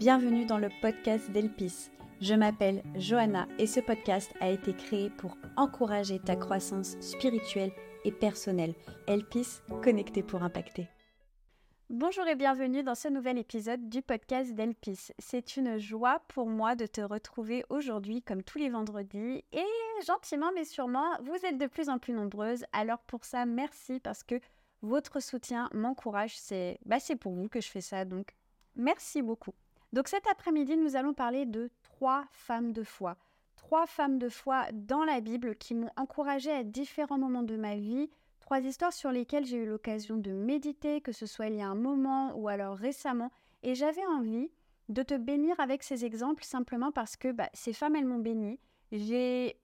Bienvenue 0.00 0.46
dans 0.46 0.56
le 0.56 0.70
podcast 0.80 1.30
d'Elpis. 1.30 1.90
Je 2.22 2.32
m'appelle 2.32 2.82
Johanna 2.94 3.46
et 3.58 3.66
ce 3.66 3.80
podcast 3.80 4.32
a 4.40 4.48
été 4.48 4.72
créé 4.72 5.10
pour 5.10 5.36
encourager 5.58 6.18
ta 6.18 6.36
croissance 6.36 6.98
spirituelle 7.00 7.70
et 8.06 8.10
personnelle. 8.10 8.72
Elpis, 9.06 9.60
connecté 9.82 10.22
pour 10.22 10.42
impacter. 10.42 10.88
Bonjour 11.90 12.26
et 12.26 12.34
bienvenue 12.34 12.82
dans 12.82 12.94
ce 12.94 13.08
nouvel 13.08 13.36
épisode 13.36 13.90
du 13.90 14.00
podcast 14.00 14.54
d'Elpis. 14.54 15.12
C'est 15.18 15.58
une 15.58 15.76
joie 15.76 16.22
pour 16.28 16.48
moi 16.48 16.76
de 16.76 16.86
te 16.86 17.02
retrouver 17.02 17.66
aujourd'hui 17.68 18.22
comme 18.22 18.42
tous 18.42 18.56
les 18.56 18.70
vendredis 18.70 19.44
et 19.52 19.66
gentiment 20.06 20.50
mais 20.54 20.64
sûrement, 20.64 21.10
vous 21.20 21.44
êtes 21.44 21.58
de 21.58 21.66
plus 21.66 21.90
en 21.90 21.98
plus 21.98 22.14
nombreuses. 22.14 22.64
Alors 22.72 23.00
pour 23.00 23.26
ça, 23.26 23.44
merci 23.44 24.00
parce 24.00 24.22
que 24.22 24.40
votre 24.80 25.20
soutien 25.20 25.68
m'encourage. 25.74 26.38
C'est 26.38 26.78
bah, 26.86 26.96
pour 27.20 27.34
vous 27.34 27.50
que 27.50 27.60
je 27.60 27.68
fais 27.68 27.82
ça, 27.82 28.06
donc 28.06 28.34
merci 28.74 29.20
beaucoup. 29.20 29.52
Donc 29.92 30.08
cet 30.08 30.26
après-midi, 30.26 30.76
nous 30.76 30.96
allons 30.96 31.14
parler 31.14 31.46
de 31.46 31.70
trois 31.82 32.24
femmes 32.30 32.72
de 32.72 32.82
foi. 32.82 33.16
Trois 33.56 33.86
femmes 33.86 34.18
de 34.18 34.28
foi 34.28 34.66
dans 34.72 35.04
la 35.04 35.20
Bible 35.20 35.56
qui 35.56 35.74
m'ont 35.74 35.90
encouragée 35.96 36.52
à 36.52 36.64
différents 36.64 37.18
moments 37.18 37.42
de 37.42 37.56
ma 37.56 37.76
vie 37.76 38.10
Trois 38.50 38.62
histoires 38.62 38.92
sur 38.92 39.12
lesquelles 39.12 39.46
j'ai 39.46 39.58
eu 39.58 39.66
l'occasion 39.66 40.16
de 40.16 40.32
méditer, 40.32 41.00
que 41.00 41.12
ce 41.12 41.24
soit 41.24 41.46
il 41.46 41.54
y 41.54 41.62
a 41.62 41.68
un 41.68 41.76
moment 41.76 42.34
ou 42.34 42.48
alors 42.48 42.76
récemment, 42.76 43.30
et 43.62 43.76
j'avais 43.76 44.04
envie 44.06 44.50
de 44.88 45.04
te 45.04 45.14
bénir 45.14 45.60
avec 45.60 45.84
ces 45.84 46.04
exemples 46.04 46.42
simplement 46.42 46.90
parce 46.90 47.16
que 47.16 47.30
bah, 47.30 47.48
ces 47.54 47.72
femmes, 47.72 47.94
elles 47.94 48.06
m'ont 48.06 48.18
béni. 48.18 48.58
J'ai 48.90 49.56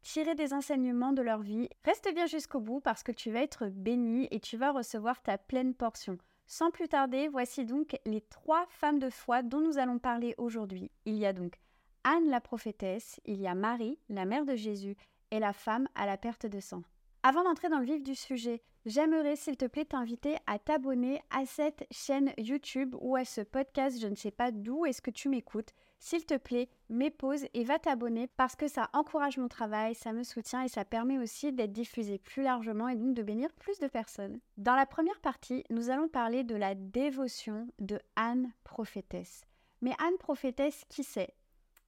tiré 0.00 0.34
des 0.34 0.54
enseignements 0.54 1.12
de 1.12 1.20
leur 1.20 1.42
vie. 1.42 1.68
Reste 1.84 2.08
bien 2.14 2.26
jusqu'au 2.26 2.60
bout 2.60 2.80
parce 2.80 3.02
que 3.02 3.12
tu 3.12 3.30
vas 3.30 3.42
être 3.42 3.66
béni 3.66 4.26
et 4.30 4.40
tu 4.40 4.56
vas 4.56 4.72
recevoir 4.72 5.20
ta 5.20 5.36
pleine 5.36 5.74
portion. 5.74 6.16
Sans 6.46 6.70
plus 6.70 6.88
tarder, 6.88 7.28
voici 7.28 7.64
donc 7.64 7.98
les 8.04 8.20
trois 8.20 8.66
femmes 8.68 8.98
de 8.98 9.10
foi 9.10 9.42
dont 9.42 9.60
nous 9.60 9.78
allons 9.78 9.98
parler 9.98 10.34
aujourd'hui. 10.36 10.90
Il 11.04 11.16
y 11.16 11.26
a 11.26 11.32
donc 11.32 11.58
Anne 12.04 12.28
la 12.28 12.40
prophétesse, 12.40 13.20
il 13.24 13.40
y 13.40 13.46
a 13.46 13.54
Marie, 13.54 13.98
la 14.08 14.26
mère 14.26 14.44
de 14.44 14.54
Jésus, 14.54 14.96
et 15.30 15.38
la 15.38 15.52
femme 15.52 15.88
à 15.94 16.06
la 16.06 16.16
perte 16.18 16.46
de 16.46 16.60
sang. 16.60 16.82
Avant 17.26 17.42
d'entrer 17.42 17.70
dans 17.70 17.78
le 17.78 17.86
vif 17.86 18.02
du 18.02 18.14
sujet, 18.14 18.60
j'aimerais 18.84 19.34
s'il 19.34 19.56
te 19.56 19.64
plaît 19.64 19.86
t'inviter 19.86 20.36
à 20.46 20.58
t'abonner 20.58 21.22
à 21.30 21.46
cette 21.46 21.86
chaîne 21.90 22.34
YouTube 22.36 22.94
ou 23.00 23.16
à 23.16 23.24
ce 23.24 23.40
podcast, 23.40 23.98
je 23.98 24.08
ne 24.08 24.14
sais 24.14 24.30
pas 24.30 24.50
d'où 24.50 24.84
est-ce 24.84 25.00
que 25.00 25.10
tu 25.10 25.30
m'écoutes. 25.30 25.70
S'il 25.98 26.26
te 26.26 26.36
plaît, 26.36 26.68
mets 26.90 27.10
pause 27.10 27.46
et 27.54 27.64
va 27.64 27.78
t'abonner 27.78 28.26
parce 28.36 28.56
que 28.56 28.68
ça 28.68 28.90
encourage 28.92 29.38
mon 29.38 29.48
travail, 29.48 29.94
ça 29.94 30.12
me 30.12 30.22
soutient 30.22 30.64
et 30.64 30.68
ça 30.68 30.84
permet 30.84 31.16
aussi 31.16 31.50
d'être 31.50 31.72
diffusé 31.72 32.18
plus 32.18 32.42
largement 32.42 32.88
et 32.90 32.94
donc 32.94 33.14
de 33.14 33.22
bénir 33.22 33.50
plus 33.54 33.78
de 33.78 33.88
personnes. 33.88 34.38
Dans 34.58 34.76
la 34.76 34.84
première 34.84 35.22
partie, 35.22 35.64
nous 35.70 35.88
allons 35.88 36.08
parler 36.08 36.44
de 36.44 36.56
la 36.56 36.74
dévotion 36.74 37.68
de 37.78 37.98
Anne 38.16 38.52
prophétesse. 38.64 39.46
Mais 39.80 39.92
Anne 39.98 40.18
prophétesse, 40.18 40.84
qui 40.90 41.02
c'est? 41.02 41.32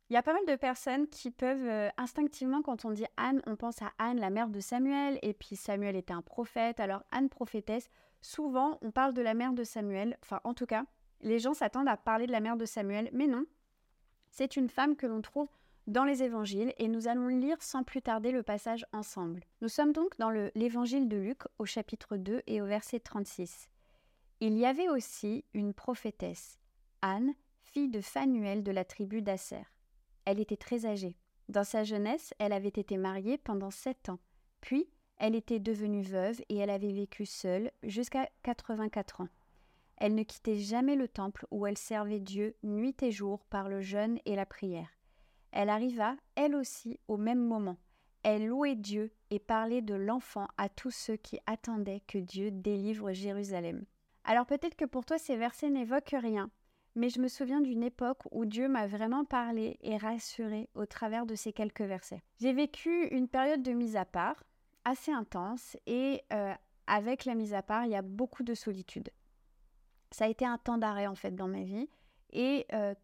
Il 0.08 0.14
y 0.14 0.16
a 0.16 0.22
pas 0.22 0.32
mal 0.32 0.46
de 0.46 0.54
personnes 0.54 1.08
qui 1.08 1.30
peuvent 1.30 1.66
euh, 1.66 1.88
instinctivement, 1.96 2.62
quand 2.62 2.84
on 2.84 2.92
dit 2.92 3.06
Anne, 3.16 3.42
on 3.46 3.56
pense 3.56 3.82
à 3.82 3.92
Anne, 3.98 4.20
la 4.20 4.30
mère 4.30 4.48
de 4.48 4.60
Samuel, 4.60 5.18
et 5.22 5.34
puis 5.34 5.56
Samuel 5.56 5.96
était 5.96 6.12
un 6.12 6.22
prophète, 6.22 6.78
alors 6.78 7.02
Anne 7.10 7.28
prophétesse. 7.28 7.90
Souvent, 8.22 8.78
on 8.82 8.92
parle 8.92 9.14
de 9.14 9.22
la 9.22 9.34
mère 9.34 9.52
de 9.52 9.64
Samuel, 9.64 10.16
enfin 10.22 10.40
en 10.44 10.54
tout 10.54 10.66
cas, 10.66 10.84
les 11.22 11.38
gens 11.38 11.54
s'attendent 11.54 11.88
à 11.88 11.96
parler 11.96 12.26
de 12.26 12.32
la 12.32 12.40
mère 12.40 12.56
de 12.56 12.64
Samuel, 12.64 13.10
mais 13.12 13.26
non. 13.26 13.46
C'est 14.30 14.56
une 14.56 14.68
femme 14.68 14.96
que 14.96 15.06
l'on 15.06 15.22
trouve 15.22 15.48
dans 15.86 16.04
les 16.04 16.22
évangiles 16.22 16.72
et 16.78 16.88
nous 16.88 17.08
allons 17.08 17.28
lire 17.28 17.60
sans 17.60 17.82
plus 17.82 18.02
tarder 18.02 18.32
le 18.32 18.42
passage 18.42 18.86
ensemble. 18.92 19.42
Nous 19.60 19.68
sommes 19.68 19.92
donc 19.92 20.16
dans 20.18 20.30
l'évangile 20.30 21.08
de 21.08 21.16
Luc 21.16 21.42
au 21.58 21.64
chapitre 21.64 22.16
2 22.16 22.42
et 22.46 22.60
au 22.60 22.66
verset 22.66 23.00
36. 23.00 23.68
Il 24.40 24.58
y 24.58 24.66
avait 24.66 24.88
aussi 24.88 25.44
une 25.54 25.74
prophétesse, 25.74 26.58
Anne, 27.02 27.34
fille 27.62 27.88
de 27.88 28.00
Phanuel 28.00 28.62
de 28.62 28.72
la 28.72 28.84
tribu 28.84 29.22
d'Asser. 29.22 29.62
Elle 30.26 30.40
était 30.40 30.58
très 30.58 30.84
âgée. 30.84 31.16
Dans 31.48 31.64
sa 31.64 31.84
jeunesse, 31.84 32.34
elle 32.38 32.52
avait 32.52 32.68
été 32.68 32.98
mariée 32.98 33.38
pendant 33.38 33.70
sept 33.70 34.10
ans. 34.10 34.18
Puis, 34.60 34.88
elle 35.16 35.34
était 35.34 35.60
devenue 35.60 36.02
veuve 36.02 36.42
et 36.48 36.56
elle 36.56 36.68
avait 36.68 36.92
vécu 36.92 37.24
seule 37.24 37.70
jusqu'à 37.82 38.28
84 38.42 39.22
ans. 39.22 39.28
Elle 39.96 40.14
ne 40.14 40.24
quittait 40.24 40.58
jamais 40.58 40.96
le 40.96 41.08
temple 41.08 41.46
où 41.50 41.66
elle 41.66 41.78
servait 41.78 42.20
Dieu 42.20 42.54
nuit 42.62 42.96
et 43.00 43.10
jour 43.10 43.44
par 43.46 43.68
le 43.68 43.80
jeûne 43.80 44.18
et 44.26 44.36
la 44.36 44.44
prière. 44.44 44.90
Elle 45.52 45.70
arriva, 45.70 46.16
elle 46.34 46.54
aussi, 46.54 47.00
au 47.08 47.16
même 47.16 47.42
moment. 47.42 47.78
Elle 48.22 48.48
louait 48.48 48.74
Dieu 48.74 49.12
et 49.30 49.38
parlait 49.38 49.80
de 49.80 49.94
l'enfant 49.94 50.48
à 50.58 50.68
tous 50.68 50.90
ceux 50.90 51.16
qui 51.16 51.38
attendaient 51.46 52.02
que 52.06 52.18
Dieu 52.18 52.50
délivre 52.50 53.12
Jérusalem. 53.12 53.84
Alors 54.24 54.44
peut-être 54.44 54.74
que 54.74 54.84
pour 54.84 55.04
toi 55.06 55.16
ces 55.16 55.36
versets 55.36 55.70
n'évoquent 55.70 56.16
rien, 56.20 56.50
mais 56.96 57.10
je 57.10 57.20
me 57.20 57.28
souviens 57.28 57.60
d'une 57.60 57.82
époque 57.82 58.22
où 58.32 58.46
Dieu 58.46 58.68
m'a 58.68 58.86
vraiment 58.86 59.24
parlé 59.24 59.78
et 59.82 59.98
rassuré 59.98 60.68
au 60.74 60.86
travers 60.86 61.26
de 61.26 61.34
ces 61.34 61.52
quelques 61.52 61.82
versets. 61.82 62.22
J'ai 62.40 62.54
vécu 62.54 63.06
une 63.08 63.28
période 63.28 63.62
de 63.62 63.72
mise 63.72 63.96
à 63.96 64.06
part 64.06 64.42
assez 64.84 65.12
intense 65.12 65.76
et 65.86 66.22
euh, 66.32 66.54
avec 66.86 67.26
la 67.26 67.34
mise 67.34 67.54
à 67.54 67.62
part, 67.62 67.84
il 67.84 67.90
y 67.90 67.96
a 67.96 68.02
beaucoup 68.02 68.42
de 68.42 68.54
solitude. 68.54 69.10
Ça 70.10 70.24
a 70.24 70.28
été 70.28 70.46
un 70.46 70.56
temps 70.56 70.78
d'arrêt 70.78 71.06
en 71.06 71.14
fait 71.14 71.32
dans 71.32 71.48
ma 71.48 71.62
vie 71.62 71.88
et 72.32 72.66
euh, 72.72 72.94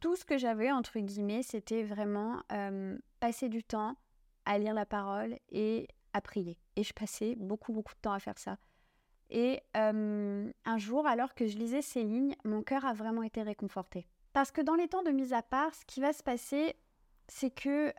tout 0.00 0.16
ce 0.16 0.24
que 0.24 0.36
j'avais 0.36 0.70
entre 0.70 0.98
guillemets, 0.98 1.42
c'était 1.42 1.82
vraiment 1.82 2.42
euh, 2.52 2.98
passer 3.20 3.48
du 3.48 3.64
temps 3.64 3.96
à 4.44 4.58
lire 4.58 4.74
la 4.74 4.86
parole 4.86 5.38
et 5.48 5.88
à 6.12 6.20
prier. 6.20 6.58
Et 6.76 6.82
je 6.82 6.92
passais 6.92 7.36
beaucoup 7.36 7.72
beaucoup 7.72 7.94
de 7.94 8.00
temps 8.00 8.12
à 8.12 8.20
faire 8.20 8.38
ça. 8.38 8.58
Et 9.30 9.62
un 9.74 10.78
jour, 10.78 11.06
alors 11.06 11.34
que 11.34 11.46
je 11.46 11.56
lisais 11.56 11.82
ces 11.82 12.02
lignes, 12.02 12.34
mon 12.44 12.62
cœur 12.62 12.84
a 12.84 12.92
vraiment 12.92 13.22
été 13.22 13.42
réconforté. 13.42 14.06
Parce 14.32 14.50
que 14.50 14.60
dans 14.60 14.74
les 14.74 14.88
temps 14.88 15.02
de 15.02 15.10
mise 15.10 15.32
à 15.32 15.42
part, 15.42 15.74
ce 15.74 15.84
qui 15.86 16.00
va 16.00 16.12
se 16.12 16.22
passer, 16.22 16.74
c'est 17.28 17.50
que 17.50 17.92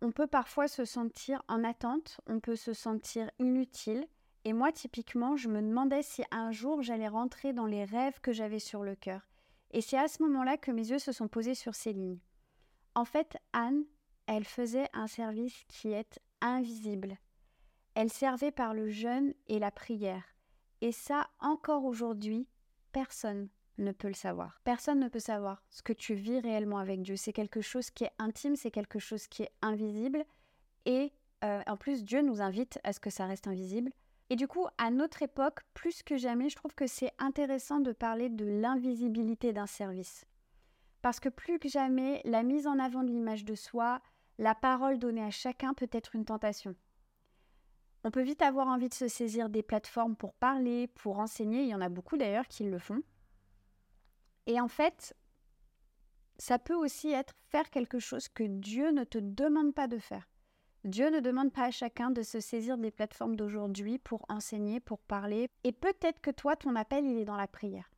on 0.00 0.10
peut 0.10 0.26
parfois 0.26 0.68
se 0.68 0.84
sentir 0.84 1.42
en 1.48 1.62
attente, 1.62 2.20
on 2.26 2.40
peut 2.40 2.56
se 2.56 2.72
sentir 2.72 3.30
inutile. 3.38 4.06
Et 4.44 4.52
moi, 4.52 4.72
typiquement, 4.72 5.36
je 5.36 5.48
me 5.48 5.62
demandais 5.62 6.02
si 6.02 6.24
un 6.32 6.50
jour 6.50 6.82
j'allais 6.82 7.08
rentrer 7.08 7.52
dans 7.52 7.66
les 7.66 7.84
rêves 7.84 8.20
que 8.20 8.32
j'avais 8.32 8.58
sur 8.58 8.82
le 8.82 8.96
cœur. 8.96 9.28
Et 9.70 9.80
c'est 9.80 9.96
à 9.96 10.08
ce 10.08 10.22
moment-là 10.24 10.56
que 10.56 10.72
mes 10.72 10.90
yeux 10.90 10.98
se 10.98 11.12
sont 11.12 11.28
posés 11.28 11.54
sur 11.54 11.74
ces 11.76 11.92
lignes. 11.92 12.18
En 12.94 13.04
fait, 13.04 13.36
Anne, 13.52 13.84
elle 14.26 14.44
faisait 14.44 14.88
un 14.92 15.06
service 15.06 15.64
qui 15.68 15.92
est 15.92 16.18
invisible, 16.40 17.16
elle 17.94 18.10
servait 18.10 18.50
par 18.50 18.74
le 18.74 18.88
jeûne 18.88 19.34
et 19.48 19.58
la 19.58 19.70
prière. 19.70 20.24
Et 20.80 20.92
ça, 20.92 21.28
encore 21.38 21.84
aujourd'hui, 21.84 22.48
personne 22.92 23.48
ne 23.78 23.92
peut 23.92 24.08
le 24.08 24.14
savoir. 24.14 24.60
Personne 24.64 25.00
ne 25.00 25.08
peut 25.08 25.18
savoir 25.18 25.62
ce 25.70 25.82
que 25.82 25.92
tu 25.92 26.14
vis 26.14 26.40
réellement 26.40 26.78
avec 26.78 27.02
Dieu. 27.02 27.16
C'est 27.16 27.32
quelque 27.32 27.60
chose 27.60 27.90
qui 27.90 28.04
est 28.04 28.12
intime, 28.18 28.56
c'est 28.56 28.70
quelque 28.70 28.98
chose 28.98 29.26
qui 29.28 29.42
est 29.42 29.52
invisible. 29.62 30.24
Et 30.84 31.12
euh, 31.44 31.62
en 31.66 31.76
plus, 31.76 32.04
Dieu 32.04 32.22
nous 32.22 32.40
invite 32.40 32.78
à 32.84 32.92
ce 32.92 33.00
que 33.00 33.10
ça 33.10 33.26
reste 33.26 33.46
invisible. 33.46 33.90
Et 34.30 34.36
du 34.36 34.48
coup, 34.48 34.66
à 34.78 34.90
notre 34.90 35.22
époque, 35.22 35.60
plus 35.74 36.02
que 36.02 36.16
jamais, 36.16 36.48
je 36.48 36.56
trouve 36.56 36.74
que 36.74 36.86
c'est 36.86 37.12
intéressant 37.18 37.80
de 37.80 37.92
parler 37.92 38.28
de 38.28 38.46
l'invisibilité 38.46 39.52
d'un 39.52 39.66
service. 39.66 40.24
Parce 41.02 41.20
que 41.20 41.28
plus 41.28 41.58
que 41.58 41.68
jamais, 41.68 42.22
la 42.24 42.42
mise 42.42 42.66
en 42.66 42.78
avant 42.78 43.02
de 43.02 43.10
l'image 43.10 43.44
de 43.44 43.54
soi, 43.54 44.00
la 44.38 44.54
parole 44.54 44.98
donnée 44.98 45.22
à 45.22 45.30
chacun 45.30 45.74
peut 45.74 45.90
être 45.92 46.14
une 46.14 46.24
tentation. 46.24 46.74
On 48.04 48.10
peut 48.10 48.22
vite 48.22 48.42
avoir 48.42 48.66
envie 48.66 48.88
de 48.88 48.94
se 48.94 49.08
saisir 49.08 49.48
des 49.48 49.62
plateformes 49.62 50.16
pour 50.16 50.34
parler, 50.34 50.88
pour 50.88 51.18
enseigner. 51.18 51.62
Il 51.62 51.68
y 51.68 51.74
en 51.74 51.80
a 51.80 51.88
beaucoup 51.88 52.16
d'ailleurs 52.16 52.48
qui 52.48 52.64
le 52.64 52.78
font. 52.78 53.02
Et 54.46 54.60
en 54.60 54.68
fait, 54.68 55.16
ça 56.38 56.58
peut 56.58 56.74
aussi 56.74 57.10
être 57.10 57.34
faire 57.48 57.70
quelque 57.70 58.00
chose 58.00 58.28
que 58.28 58.42
Dieu 58.42 58.90
ne 58.90 59.04
te 59.04 59.18
demande 59.18 59.74
pas 59.74 59.86
de 59.86 59.98
faire. 59.98 60.28
Dieu 60.84 61.10
ne 61.10 61.20
demande 61.20 61.52
pas 61.52 61.66
à 61.66 61.70
chacun 61.70 62.10
de 62.10 62.22
se 62.22 62.40
saisir 62.40 62.76
des 62.76 62.90
plateformes 62.90 63.36
d'aujourd'hui 63.36 63.98
pour 63.98 64.26
enseigner, 64.28 64.80
pour 64.80 64.98
parler. 64.98 65.48
Et 65.62 65.70
peut-être 65.70 66.20
que 66.20 66.32
toi, 66.32 66.56
ton 66.56 66.74
appel, 66.74 67.04
il 67.04 67.18
est 67.18 67.24
dans 67.24 67.36
la 67.36 67.46
prière. 67.46 67.88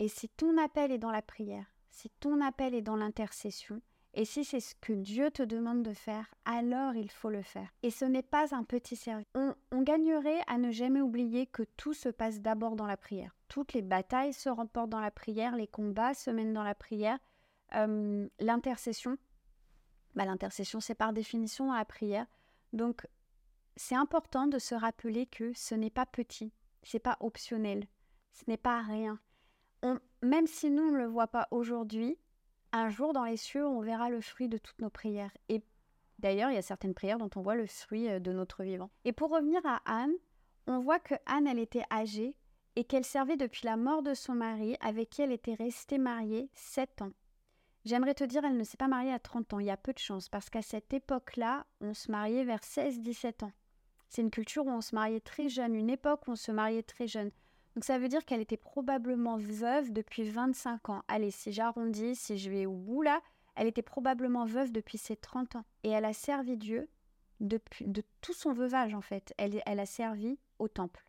Et 0.00 0.08
si 0.08 0.28
ton 0.28 0.58
appel 0.58 0.90
est 0.90 0.98
dans 0.98 1.12
la 1.12 1.22
prière, 1.22 1.66
si 1.90 2.10
ton 2.18 2.40
appel 2.40 2.74
est 2.74 2.82
dans 2.82 2.96
l'intercession, 2.96 3.80
et 4.14 4.24
si 4.24 4.44
c'est 4.44 4.60
ce 4.60 4.74
que 4.74 4.92
Dieu 4.92 5.30
te 5.30 5.42
demande 5.42 5.82
de 5.82 5.92
faire, 5.92 6.34
alors 6.44 6.94
il 6.94 7.10
faut 7.10 7.30
le 7.30 7.42
faire. 7.42 7.68
Et 7.82 7.90
ce 7.90 8.04
n'est 8.04 8.22
pas 8.22 8.54
un 8.54 8.64
petit 8.64 8.96
service. 8.96 9.26
On, 9.34 9.54
gagnerait 9.82 10.40
à 10.46 10.58
ne 10.58 10.70
jamais 10.70 11.00
oublier 11.00 11.46
que 11.46 11.62
tout 11.62 11.94
se 11.94 12.08
passe 12.08 12.40
d'abord 12.40 12.74
dans 12.74 12.86
la 12.86 12.96
prière. 12.96 13.36
Toutes 13.48 13.74
les 13.74 13.82
batailles 13.82 14.32
se 14.32 14.48
remportent 14.48 14.90
dans 14.90 15.00
la 15.00 15.10
prière, 15.10 15.56
les 15.56 15.66
combats 15.66 16.14
se 16.14 16.30
mènent 16.30 16.52
dans 16.52 16.62
la 16.62 16.74
prière. 16.74 17.18
Euh, 17.74 18.26
l'intercession, 18.40 19.18
bah, 20.14 20.24
l'intercession 20.24 20.80
c'est 20.80 20.94
par 20.94 21.12
définition 21.12 21.66
dans 21.66 21.74
la 21.74 21.84
prière. 21.84 22.26
Donc 22.72 23.06
c'est 23.76 23.94
important 23.94 24.46
de 24.46 24.58
se 24.58 24.74
rappeler 24.74 25.26
que 25.26 25.52
ce 25.54 25.74
n'est 25.74 25.90
pas 25.90 26.06
petit, 26.06 26.52
c'est 26.82 26.98
pas 26.98 27.16
optionnel, 27.20 27.86
ce 28.32 28.44
n'est 28.48 28.56
pas 28.56 28.80
rien. 28.80 29.20
même 30.22 30.46
si 30.46 30.70
nous 30.70 30.90
ne 30.90 30.96
le 30.96 31.06
voit 31.06 31.28
pas 31.28 31.46
aujourd'hui, 31.50 32.18
un 32.72 32.88
jour 32.90 33.12
dans 33.12 33.24
les 33.24 33.36
cieux, 33.36 33.66
on 33.66 33.80
verra 33.80 34.10
le 34.10 34.20
fruit 34.20 34.48
de 34.48 34.58
toutes 34.58 34.80
nos 34.80 34.90
prières. 34.90 35.36
Et 35.48 35.62
d'ailleurs, 36.18 36.50
il 36.50 36.54
y 36.54 36.58
a 36.58 36.62
certaines 36.62 36.94
prières 36.94 37.18
dont 37.18 37.30
on 37.36 37.40
voit 37.40 37.54
le 37.54 37.66
fruit 37.66 38.08
euh, 38.08 38.20
de 38.20 38.32
notre 38.32 38.62
vivant. 38.62 38.90
Et 39.04 39.12
pour 39.12 39.30
revenir 39.30 39.60
à 39.64 39.80
Anne, 39.86 40.14
on 40.66 40.80
voit 40.80 41.00
que 41.00 41.14
Anne, 41.26 41.46
elle 41.46 41.58
était 41.58 41.84
âgée 41.90 42.34
et 42.76 42.84
qu'elle 42.84 43.04
servait 43.04 43.36
depuis 43.36 43.66
la 43.66 43.76
mort 43.76 44.02
de 44.02 44.14
son 44.14 44.34
mari, 44.34 44.76
avec 44.80 45.10
qui 45.10 45.22
elle 45.22 45.32
était 45.32 45.54
restée 45.54 45.98
mariée 45.98 46.48
sept 46.54 47.02
ans. 47.02 47.12
J'aimerais 47.84 48.14
te 48.14 48.24
dire, 48.24 48.44
elle 48.44 48.56
ne 48.56 48.64
s'est 48.64 48.76
pas 48.76 48.86
mariée 48.86 49.12
à 49.12 49.18
30 49.18 49.54
ans, 49.54 49.58
il 49.58 49.66
y 49.66 49.70
a 49.70 49.76
peu 49.76 49.92
de 49.92 49.98
chance, 49.98 50.28
parce 50.28 50.50
qu'à 50.50 50.62
cette 50.62 50.92
époque-là, 50.92 51.66
on 51.80 51.94
se 51.94 52.10
mariait 52.10 52.44
vers 52.44 52.60
16-17 52.60 53.46
ans. 53.46 53.52
C'est 54.08 54.22
une 54.22 54.30
culture 54.30 54.66
où 54.66 54.70
on 54.70 54.80
se 54.80 54.94
mariait 54.94 55.20
très 55.20 55.48
jeune, 55.48 55.74
une 55.74 55.90
époque 55.90 56.28
où 56.28 56.32
on 56.32 56.36
se 56.36 56.52
mariait 56.52 56.82
très 56.82 57.06
jeune. 57.06 57.30
Donc 57.78 57.84
ça 57.84 58.00
veut 58.00 58.08
dire 58.08 58.24
qu'elle 58.24 58.40
était 58.40 58.56
probablement 58.56 59.36
veuve 59.36 59.92
depuis 59.92 60.28
25 60.28 60.88
ans. 60.88 61.04
Allez, 61.06 61.30
si 61.30 61.52
j'arrondis, 61.52 62.16
si 62.16 62.36
je 62.36 62.50
vais 62.50 62.66
au 62.66 62.74
bout 62.74 63.02
là, 63.02 63.20
elle 63.54 63.68
était 63.68 63.82
probablement 63.82 64.46
veuve 64.46 64.72
depuis 64.72 64.98
ses 64.98 65.14
30 65.14 65.54
ans. 65.54 65.64
Et 65.84 65.90
elle 65.90 66.04
a 66.04 66.12
servi 66.12 66.56
Dieu 66.56 66.88
depuis, 67.38 67.86
de 67.86 68.02
tout 68.20 68.32
son 68.32 68.52
veuvage 68.52 68.94
en 68.94 69.00
fait. 69.00 69.32
Elle, 69.38 69.62
elle 69.64 69.78
a 69.78 69.86
servi 69.86 70.40
au 70.58 70.66
temple. 70.66 71.08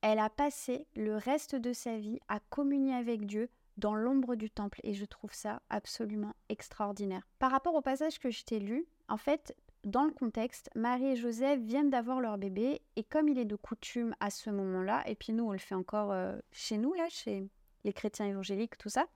Elle 0.00 0.20
a 0.20 0.30
passé 0.30 0.86
le 0.96 1.16
reste 1.16 1.54
de 1.54 1.74
sa 1.74 1.98
vie 1.98 2.18
à 2.28 2.40
communier 2.40 2.94
avec 2.94 3.26
Dieu 3.26 3.50
dans 3.76 3.94
l'ombre 3.94 4.36
du 4.36 4.48
temple 4.48 4.80
et 4.84 4.94
je 4.94 5.04
trouve 5.04 5.34
ça 5.34 5.60
absolument 5.68 6.32
extraordinaire. 6.48 7.28
Par 7.38 7.50
rapport 7.50 7.74
au 7.74 7.82
passage 7.82 8.18
que 8.18 8.30
je 8.30 8.42
t'ai 8.42 8.58
lu, 8.58 8.86
en 9.10 9.18
fait, 9.18 9.54
dans 9.88 10.04
le 10.04 10.12
contexte, 10.12 10.70
Marie 10.74 11.12
et 11.12 11.16
Joseph 11.16 11.60
viennent 11.60 11.90
d'avoir 11.90 12.20
leur 12.20 12.38
bébé 12.38 12.80
et 12.96 13.04
comme 13.04 13.28
il 13.28 13.38
est 13.38 13.44
de 13.44 13.56
coutume 13.56 14.14
à 14.20 14.30
ce 14.30 14.50
moment-là, 14.50 15.02
et 15.08 15.14
puis 15.14 15.32
nous 15.32 15.44
on 15.44 15.52
le 15.52 15.58
fait 15.58 15.74
encore 15.74 16.12
euh, 16.12 16.36
chez 16.52 16.78
nous, 16.78 16.92
là, 16.94 17.06
chez 17.08 17.48
les 17.84 17.92
chrétiens 17.92 18.26
évangéliques, 18.26 18.78
tout 18.78 18.88
ça, 18.88 19.06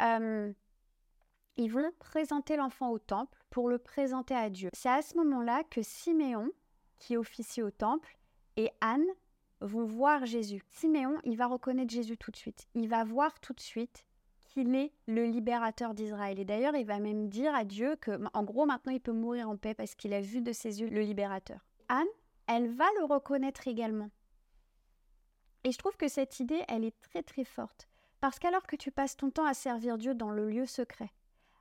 euh, 0.00 0.52
ils 1.56 1.70
vont 1.70 1.92
présenter 1.98 2.56
l'enfant 2.56 2.90
au 2.90 2.98
temple 2.98 3.38
pour 3.50 3.68
le 3.68 3.78
présenter 3.78 4.34
à 4.34 4.50
Dieu. 4.50 4.70
C'est 4.72 4.88
à 4.88 5.02
ce 5.02 5.16
moment-là 5.16 5.62
que 5.70 5.82
Siméon, 5.82 6.50
qui 6.98 7.16
officie 7.16 7.62
au 7.62 7.70
temple, 7.70 8.16
et 8.56 8.70
Anne 8.80 9.06
vont 9.60 9.84
voir 9.84 10.26
Jésus. 10.26 10.62
Siméon, 10.68 11.18
il 11.24 11.36
va 11.36 11.46
reconnaître 11.46 11.92
Jésus 11.92 12.16
tout 12.16 12.30
de 12.30 12.36
suite. 12.36 12.66
Il 12.74 12.88
va 12.88 13.04
voir 13.04 13.40
tout 13.40 13.52
de 13.52 13.60
suite 13.60 14.04
qu'il 14.54 14.74
est 14.74 14.92
le 15.06 15.26
libérateur 15.26 15.94
d'Israël. 15.94 16.38
Et 16.38 16.44
d'ailleurs, 16.44 16.76
il 16.76 16.86
va 16.86 17.00
même 17.00 17.28
dire 17.28 17.54
à 17.54 17.64
Dieu 17.64 17.96
que, 17.96 18.18
en 18.32 18.44
gros, 18.44 18.66
maintenant, 18.66 18.92
il 18.92 19.00
peut 19.00 19.12
mourir 19.12 19.48
en 19.48 19.56
paix 19.56 19.74
parce 19.74 19.94
qu'il 19.94 20.14
a 20.14 20.20
vu 20.20 20.40
de 20.40 20.52
ses 20.52 20.80
yeux 20.80 20.88
le 20.88 21.00
libérateur. 21.00 21.66
Anne, 21.88 22.06
elle 22.46 22.68
va 22.68 22.86
le 22.98 23.04
reconnaître 23.04 23.66
également. 23.66 24.10
Et 25.64 25.72
je 25.72 25.78
trouve 25.78 25.96
que 25.96 26.08
cette 26.08 26.40
idée, 26.40 26.62
elle 26.68 26.84
est 26.84 26.98
très 27.00 27.22
très 27.22 27.44
forte. 27.44 27.88
Parce 28.20 28.38
qu'alors 28.38 28.66
que 28.66 28.76
tu 28.76 28.90
passes 28.90 29.16
ton 29.16 29.30
temps 29.30 29.44
à 29.44 29.54
servir 29.54 29.98
Dieu 29.98 30.14
dans 30.14 30.30
le 30.30 30.48
lieu 30.48 30.66
secret, 30.66 31.10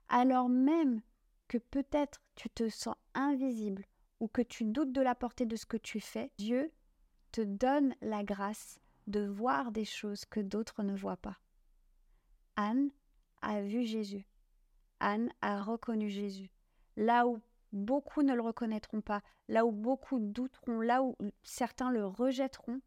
alors 0.08 0.50
même 0.50 1.02
que 1.48 1.58
peut-être 1.58 2.22
tu 2.36 2.50
te 2.50 2.70
sens 2.70 2.96
invisible 3.16 3.86
ou 4.20 4.28
que 4.28 4.42
tu 4.42 4.64
doutes 4.64 4.92
de 4.92 5.02
la 5.02 5.16
portée 5.16 5.46
de 5.46 5.56
ce 5.56 5.66
que 5.66 5.78
tu 5.78 6.00
fais, 6.00 6.32
Dieu 6.38 6.72
te 7.32 7.42
donne 7.42 7.96
la 8.02 8.24
grâce 8.24 8.80
de 9.08 9.26
voir 9.26 9.72
des 9.72 9.86
choses 9.86 10.26
que 10.26 10.40
d'autres 10.40 10.84
ne 10.84 10.96
voient 10.96 11.18
pas. 11.18 11.38
Anne 12.56 12.90
a 13.42 13.62
vu 13.62 13.84
Jésus. 13.84 14.26
Anne 15.00 15.32
a 15.42 15.62
reconnu 15.62 16.10
Jésus. 16.10 16.50
Là 16.96 17.28
où 17.28 17.42
beaucoup 17.72 18.22
ne 18.22 18.34
le 18.34 18.42
reconnaîtront 18.42 19.02
pas, 19.02 19.22
là 19.48 19.66
où 19.66 19.72
beaucoup 19.72 20.20
douteront, 20.20 20.82
là 20.82 21.04
où 21.04 21.16
certains 21.44 21.92
le 21.92 22.06
rejetteront, 22.06 22.82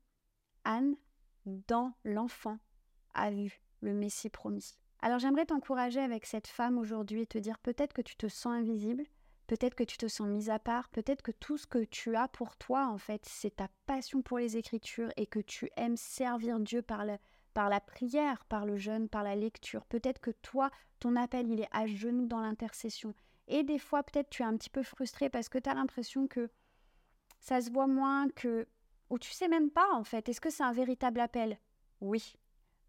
Anne, 0.64 0.96
dans 1.44 1.92
l'enfant, 2.04 2.58
a 3.14 3.30
vu 3.30 3.60
le 3.80 3.92
Messie 3.92 4.30
promis. 4.30 4.76
Alors 5.00 5.18
j'aimerais 5.18 5.46
t'encourager 5.46 6.00
avec 6.00 6.26
cette 6.26 6.46
femme 6.46 6.78
aujourd'hui 6.78 7.22
et 7.22 7.26
te 7.26 7.38
dire 7.38 7.58
peut-être 7.58 7.92
que 7.92 8.02
tu 8.02 8.16
te 8.16 8.28
sens 8.28 8.52
invisible, 8.52 9.04
Peut-être 9.46 9.76
que 9.76 9.84
tu 9.84 9.96
te 9.96 10.08
sens 10.08 10.26
mis 10.26 10.50
à 10.50 10.58
part, 10.58 10.88
peut-être 10.88 11.22
que 11.22 11.30
tout 11.30 11.56
ce 11.56 11.68
que 11.68 11.84
tu 11.84 12.16
as 12.16 12.26
pour 12.26 12.56
toi, 12.56 12.88
en 12.88 12.98
fait, 12.98 13.24
c'est 13.24 13.56
ta 13.56 13.68
passion 13.86 14.20
pour 14.20 14.38
les 14.38 14.56
Écritures 14.56 15.10
et 15.16 15.26
que 15.26 15.38
tu 15.38 15.70
aimes 15.76 15.96
servir 15.96 16.58
Dieu 16.58 16.82
par, 16.82 17.04
par 17.56 17.70
la 17.70 17.80
prière, 17.80 18.44
par 18.44 18.66
le 18.66 18.76
jeûne, 18.76 19.08
par 19.08 19.22
la 19.22 19.34
lecture. 19.34 19.86
Peut-être 19.86 20.20
que 20.20 20.30
toi, 20.30 20.70
ton 21.00 21.16
appel, 21.16 21.48
il 21.48 21.62
est 21.62 21.68
à 21.72 21.86
genoux 21.86 22.26
dans 22.26 22.40
l'intercession. 22.40 23.14
Et 23.48 23.62
des 23.62 23.78
fois, 23.78 24.02
peut-être 24.02 24.28
tu 24.28 24.42
es 24.42 24.44
un 24.44 24.58
petit 24.58 24.68
peu 24.68 24.82
frustré 24.82 25.30
parce 25.30 25.48
que 25.48 25.56
tu 25.56 25.70
as 25.70 25.74
l'impression 25.74 26.26
que 26.26 26.50
ça 27.40 27.62
se 27.62 27.70
voit 27.70 27.86
moins, 27.86 28.28
que... 28.28 28.68
ou 29.08 29.18
tu 29.18 29.30
sais 29.30 29.48
même 29.48 29.70
pas, 29.70 29.90
en 29.94 30.04
fait. 30.04 30.28
Est-ce 30.28 30.42
que 30.42 30.50
c'est 30.50 30.64
un 30.64 30.74
véritable 30.74 31.18
appel? 31.18 31.58
Oui. 32.02 32.36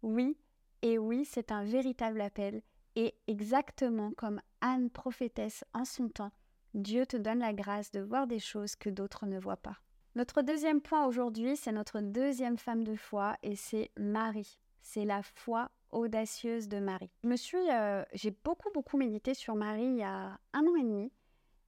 Oui. 0.02 0.36
Et 0.82 0.98
oui, 0.98 1.24
c'est 1.24 1.50
un 1.50 1.64
véritable 1.64 2.20
appel. 2.20 2.60
Et 2.94 3.14
exactement 3.26 4.12
comme 4.18 4.42
Anne 4.60 4.90
prophétesse 4.90 5.64
en 5.72 5.86
son 5.86 6.10
temps, 6.10 6.32
Dieu 6.74 7.06
te 7.06 7.16
donne 7.16 7.38
la 7.38 7.54
grâce 7.54 7.90
de 7.90 8.00
voir 8.00 8.26
des 8.26 8.38
choses 8.38 8.76
que 8.76 8.90
d'autres 8.90 9.24
ne 9.24 9.40
voient 9.40 9.56
pas. 9.56 9.78
Notre 10.18 10.42
deuxième 10.42 10.80
point 10.80 11.06
aujourd'hui, 11.06 11.56
c'est 11.56 11.70
notre 11.70 12.00
deuxième 12.00 12.58
femme 12.58 12.82
de 12.82 12.96
foi 12.96 13.36
et 13.44 13.54
c'est 13.54 13.92
Marie. 13.96 14.58
C'est 14.82 15.04
la 15.04 15.22
foi 15.22 15.70
audacieuse 15.92 16.66
de 16.66 16.80
Marie. 16.80 17.12
Je 17.22 17.28
me 17.28 17.36
suis, 17.36 17.70
euh, 17.70 18.02
j'ai 18.14 18.32
beaucoup 18.32 18.68
beaucoup 18.74 18.96
médité 18.96 19.32
sur 19.32 19.54
Marie 19.54 19.84
il 19.84 19.98
y 19.98 20.02
a 20.02 20.36
un 20.54 20.66
an 20.66 20.74
et 20.74 20.82
demi 20.82 21.12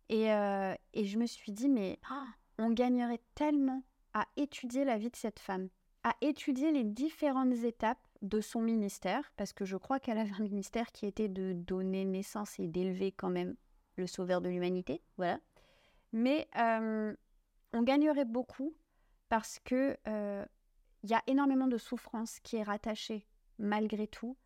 et, 0.08 0.32
euh, 0.32 0.74
et 0.94 1.04
je 1.04 1.16
me 1.16 1.26
suis 1.26 1.52
dit 1.52 1.68
mais 1.68 2.00
on 2.58 2.70
gagnerait 2.70 3.20
tellement 3.36 3.84
à 4.14 4.26
étudier 4.36 4.84
la 4.84 4.98
vie 4.98 5.10
de 5.10 5.16
cette 5.16 5.38
femme, 5.38 5.68
à 6.02 6.16
étudier 6.20 6.72
les 6.72 6.82
différentes 6.82 7.62
étapes 7.62 8.04
de 8.20 8.40
son 8.40 8.62
ministère, 8.62 9.30
parce 9.36 9.52
que 9.52 9.64
je 9.64 9.76
crois 9.76 10.00
qu'elle 10.00 10.18
avait 10.18 10.34
un 10.40 10.42
ministère 10.42 10.90
qui 10.90 11.06
était 11.06 11.28
de 11.28 11.52
donner 11.52 12.04
naissance 12.04 12.58
et 12.58 12.66
d'élever 12.66 13.12
quand 13.12 13.30
même 13.30 13.54
le 13.94 14.08
sauveur 14.08 14.40
de 14.40 14.48
l'humanité, 14.48 15.02
voilà. 15.18 15.38
Mais 16.12 16.48
euh, 16.58 17.14
on 17.72 17.82
gagnerait 17.82 18.24
beaucoup 18.24 18.74
parce 19.28 19.58
que 19.60 19.96
euh, 20.08 20.44
il 21.02 21.10
y 21.10 21.14
a 21.14 21.22
énormément 21.26 21.66
de 21.66 21.78
souffrance 21.78 22.40
qui 22.40 22.56
est 22.56 22.62
rattachée 22.62 23.26
malgré 23.58 24.06
tout 24.06 24.36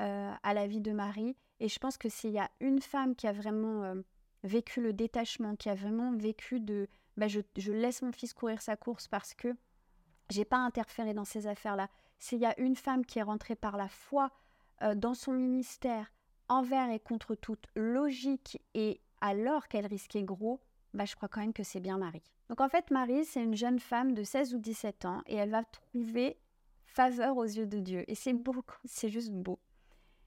euh, 0.00 0.32
à 0.42 0.54
la 0.54 0.66
vie 0.66 0.80
de 0.80 0.92
Marie. 0.92 1.36
Et 1.60 1.68
je 1.68 1.78
pense 1.78 1.98
que 1.98 2.08
s'il 2.08 2.30
y 2.30 2.38
a 2.38 2.50
une 2.60 2.80
femme 2.80 3.14
qui 3.14 3.26
a 3.26 3.32
vraiment 3.32 3.94
vécu 4.44 4.80
le 4.80 4.92
détachement, 4.92 5.56
qui 5.56 5.68
a 5.68 5.74
vraiment 5.74 6.12
vécu 6.16 6.60
de 6.60 6.88
bah, 7.16 7.28
je, 7.28 7.40
je, 7.56 7.72
laisse 7.72 8.00
mon 8.00 8.12
fils 8.12 8.32
courir 8.32 8.62
sa 8.62 8.76
course 8.76 9.08
parce 9.08 9.34
que 9.34 9.54
j'ai 10.30 10.46
pas 10.46 10.56
interféré 10.56 11.12
dans 11.12 11.26
ces 11.26 11.46
affaires-là. 11.46 11.90
S'il 12.18 12.38
y 12.38 12.46
a 12.46 12.58
une 12.58 12.76
femme 12.76 13.04
qui 13.04 13.18
est 13.18 13.22
rentrée 13.22 13.56
par 13.56 13.76
la 13.76 13.88
foi 13.88 14.30
dans 14.94 15.12
son 15.12 15.32
ministère, 15.32 16.10
envers 16.50 16.90
et 16.90 16.98
contre 16.98 17.34
toute 17.34 17.66
logique 17.76 18.60
et 18.74 19.00
alors 19.20 19.68
qu'elle 19.68 19.86
risquait 19.86 20.24
gros, 20.24 20.60
bah, 20.92 21.04
je 21.04 21.14
crois 21.14 21.28
quand 21.28 21.40
même 21.40 21.52
que 21.52 21.62
c'est 21.62 21.80
bien 21.80 21.96
Marie. 21.96 22.24
Donc 22.50 22.60
en 22.60 22.68
fait, 22.68 22.90
Marie, 22.90 23.24
c'est 23.24 23.44
une 23.44 23.54
jeune 23.54 23.78
femme 23.78 24.12
de 24.12 24.24
16 24.24 24.56
ou 24.56 24.58
17 24.58 25.04
ans 25.04 25.22
et 25.28 25.36
elle 25.36 25.50
va 25.50 25.62
trouver 25.62 26.36
faveur 26.84 27.36
aux 27.36 27.44
yeux 27.44 27.68
de 27.68 27.78
Dieu. 27.78 28.04
Et 28.08 28.16
c'est 28.16 28.32
beau, 28.32 28.52
c'est 28.84 29.08
juste 29.08 29.30
beau. 29.30 29.60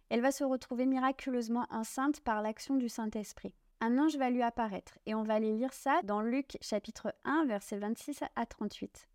Elle 0.08 0.22
va 0.22 0.32
se 0.32 0.46
retrouver 0.46 0.86
miraculeusement 0.86 1.68
enceinte 1.70 2.22
par 2.22 2.42
l'action 2.42 2.78
du 2.78 2.88
Saint-Esprit. 2.88 3.54
Un 3.82 3.98
ange 3.98 4.16
va 4.16 4.30
lui 4.30 4.42
apparaître 4.42 4.98
et 5.06 5.14
on 5.16 5.24
va 5.24 5.34
aller 5.34 5.52
lire 5.52 5.74
ça 5.74 6.00
dans 6.06 6.22
Luc 6.22 6.58
chapitre 6.62 7.14
1 7.26 7.44
versets 7.46 7.80
26 7.80 8.24
à 8.38 8.46
38. 8.46 9.10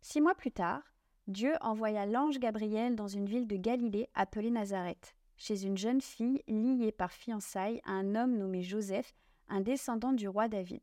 Six 0.00 0.22
mois 0.22 0.34
plus 0.34 0.52
tard, 0.52 0.80
Dieu 1.26 1.52
envoya 1.60 2.06
l'ange 2.06 2.38
Gabriel 2.38 2.96
dans 2.96 3.08
une 3.08 3.26
ville 3.26 3.46
de 3.46 3.56
Galilée 3.56 4.08
appelée 4.14 4.50
Nazareth 4.50 5.14
chez 5.36 5.66
une 5.66 5.76
jeune 5.76 6.00
fille 6.00 6.42
liée 6.48 6.92
par 6.92 7.12
fiançailles 7.12 7.82
à 7.84 7.92
un 7.92 8.14
homme 8.14 8.38
nommé 8.38 8.62
Joseph, 8.62 9.14
un 9.50 9.60
descendant 9.60 10.14
du 10.14 10.28
roi 10.28 10.48
David. 10.48 10.80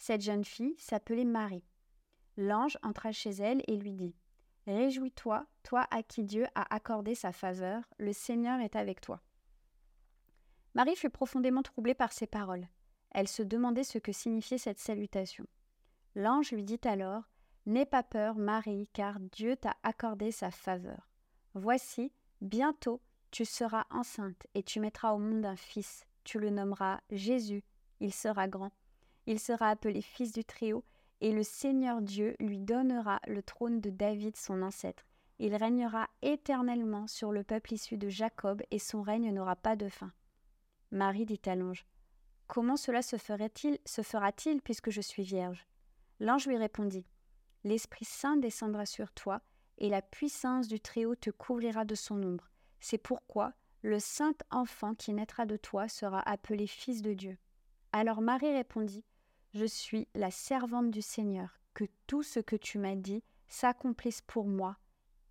Cette 0.00 0.22
jeune 0.22 0.46
fille 0.46 0.74
s'appelait 0.78 1.26
Marie. 1.26 1.62
L'ange 2.38 2.78
entra 2.82 3.12
chez 3.12 3.32
elle 3.32 3.62
et 3.66 3.76
lui 3.76 3.92
dit 3.92 4.16
Réjouis-toi, 4.66 5.44
toi 5.62 5.86
à 5.90 6.02
qui 6.02 6.24
Dieu 6.24 6.46
a 6.54 6.74
accordé 6.74 7.14
sa 7.14 7.32
faveur, 7.32 7.82
le 7.98 8.14
Seigneur 8.14 8.60
est 8.60 8.76
avec 8.76 9.02
toi. 9.02 9.20
Marie 10.74 10.96
fut 10.96 11.10
profondément 11.10 11.62
troublée 11.62 11.92
par 11.92 12.14
ces 12.14 12.26
paroles. 12.26 12.66
Elle 13.10 13.28
se 13.28 13.42
demandait 13.42 13.84
ce 13.84 13.98
que 13.98 14.10
signifiait 14.10 14.56
cette 14.56 14.78
salutation. 14.78 15.44
L'ange 16.14 16.52
lui 16.52 16.64
dit 16.64 16.80
alors 16.84 17.24
N'aie 17.66 17.84
pas 17.84 18.02
peur, 18.02 18.36
Marie, 18.36 18.88
car 18.94 19.20
Dieu 19.20 19.54
t'a 19.54 19.76
accordé 19.82 20.32
sa 20.32 20.50
faveur. 20.50 21.10
Voici, 21.52 22.10
bientôt, 22.40 23.02
tu 23.30 23.44
seras 23.44 23.84
enceinte 23.90 24.46
et 24.54 24.62
tu 24.62 24.80
mettras 24.80 25.12
au 25.12 25.18
monde 25.18 25.44
un 25.44 25.56
fils. 25.56 26.06
Tu 26.24 26.38
le 26.38 26.48
nommeras 26.48 27.00
Jésus. 27.10 27.64
Il 28.00 28.14
sera 28.14 28.48
grand. 28.48 28.72
Il 29.26 29.38
sera 29.38 29.68
appelé 29.68 30.02
fils 30.02 30.32
du 30.32 30.44
Très-Haut, 30.44 30.84
et 31.20 31.32
le 31.32 31.42
Seigneur 31.42 32.00
Dieu 32.00 32.34
lui 32.40 32.58
donnera 32.58 33.20
le 33.26 33.42
trône 33.42 33.80
de 33.80 33.90
David 33.90 34.36
son 34.36 34.62
ancêtre. 34.62 35.04
Il 35.38 35.54
régnera 35.54 36.08
éternellement 36.22 37.06
sur 37.06 37.32
le 37.32 37.44
peuple 37.44 37.74
issu 37.74 37.96
de 37.96 38.08
Jacob, 38.08 38.62
et 38.70 38.78
son 38.78 39.02
règne 39.02 39.32
n'aura 39.32 39.56
pas 39.56 39.76
de 39.76 39.88
fin. 39.88 40.12
Marie 40.90 41.26
dit 41.26 41.40
à 41.46 41.54
l'ange 41.54 41.86
Comment 42.46 42.76
cela 42.76 43.02
se 43.02 43.16
ferait-il, 43.16 43.78
se 43.84 44.02
fera-t-il 44.02 44.60
puisque 44.60 44.90
je 44.90 45.00
suis 45.00 45.22
vierge? 45.22 45.66
L'ange 46.18 46.46
lui 46.46 46.56
répondit 46.56 47.06
L'Esprit 47.64 48.04
Saint 48.04 48.36
descendra 48.36 48.86
sur 48.86 49.12
toi, 49.12 49.40
et 49.78 49.88
la 49.88 50.02
puissance 50.02 50.68
du 50.68 50.80
Très-Haut 50.80 51.14
te 51.14 51.30
couvrira 51.30 51.84
de 51.84 51.94
son 51.94 52.22
ombre. 52.22 52.50
C'est 52.80 52.98
pourquoi 52.98 53.52
le 53.82 53.98
saint 53.98 54.34
enfant 54.50 54.94
qui 54.94 55.14
naîtra 55.14 55.46
de 55.46 55.56
toi 55.56 55.88
sera 55.88 56.20
appelé 56.28 56.66
Fils 56.66 57.00
de 57.00 57.14
Dieu. 57.14 57.38
Alors 57.92 58.20
Marie 58.20 58.52
répondit 58.52 59.04
Je 59.52 59.64
suis 59.64 60.06
la 60.14 60.30
servante 60.30 60.90
du 60.90 61.02
Seigneur, 61.02 61.58
que 61.74 61.84
tout 62.06 62.22
ce 62.22 62.38
que 62.38 62.54
tu 62.56 62.78
m'as 62.78 62.94
dit 62.94 63.24
s'accomplisse 63.48 64.20
pour 64.20 64.46
moi. 64.46 64.76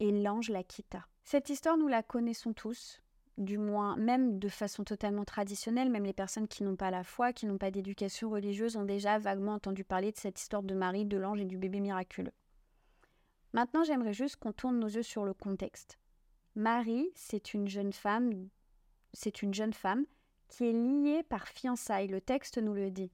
Et 0.02 0.12
l'ange 0.12 0.50
la 0.50 0.64
quitta. 0.64 1.06
Cette 1.24 1.50
histoire, 1.50 1.78
nous 1.78 1.88
la 1.88 2.04
connaissons 2.04 2.54
tous, 2.54 3.02
du 3.38 3.58
moins 3.58 3.96
même 3.96 4.40
de 4.40 4.50
façon 4.50 4.84
totalement 4.84 5.24
traditionnelle, 5.24 5.90
même 5.90 6.04
les 6.04 6.14
personnes 6.14 6.48
qui 6.48 6.64
n'ont 6.64 6.76
pas 6.76 6.92
la 6.92 7.04
foi, 7.04 7.32
qui 7.32 7.46
n'ont 7.46 7.58
pas 7.58 7.72
d'éducation 7.72 8.30
religieuse, 8.30 8.76
ont 8.76 8.84
déjà 8.84 9.20
vaguement 9.20 9.54
entendu 9.54 9.84
parler 9.84 10.12
de 10.12 10.18
cette 10.18 10.40
histoire 10.40 10.64
de 10.64 10.74
Marie, 10.76 11.06
de 11.06 11.18
l'ange 11.18 11.40
et 11.40 11.46
du 11.46 11.58
bébé 11.58 11.80
miraculeux. 11.80 12.34
Maintenant, 13.54 13.84
j'aimerais 13.84 14.14
juste 14.14 14.36
qu'on 14.36 14.52
tourne 14.52 14.80
nos 14.80 14.88
yeux 14.88 15.04
sur 15.04 15.24
le 15.26 15.34
contexte. 15.34 15.98
Marie, 16.56 17.10
c'est 17.16 17.54
une 17.54 17.68
jeune 17.68 17.94
femme, 17.94 18.50
c'est 19.14 19.42
une 19.42 19.54
jeune 19.54 19.74
femme 19.74 20.06
qui 20.50 20.66
est 20.66 20.74
liée 20.74 21.24
par 21.24 21.48
fiançailles, 21.48 22.08
le 22.08 22.22
texte 22.22 22.58
nous 22.58 22.74
le 22.74 22.92
dit. 22.92 23.12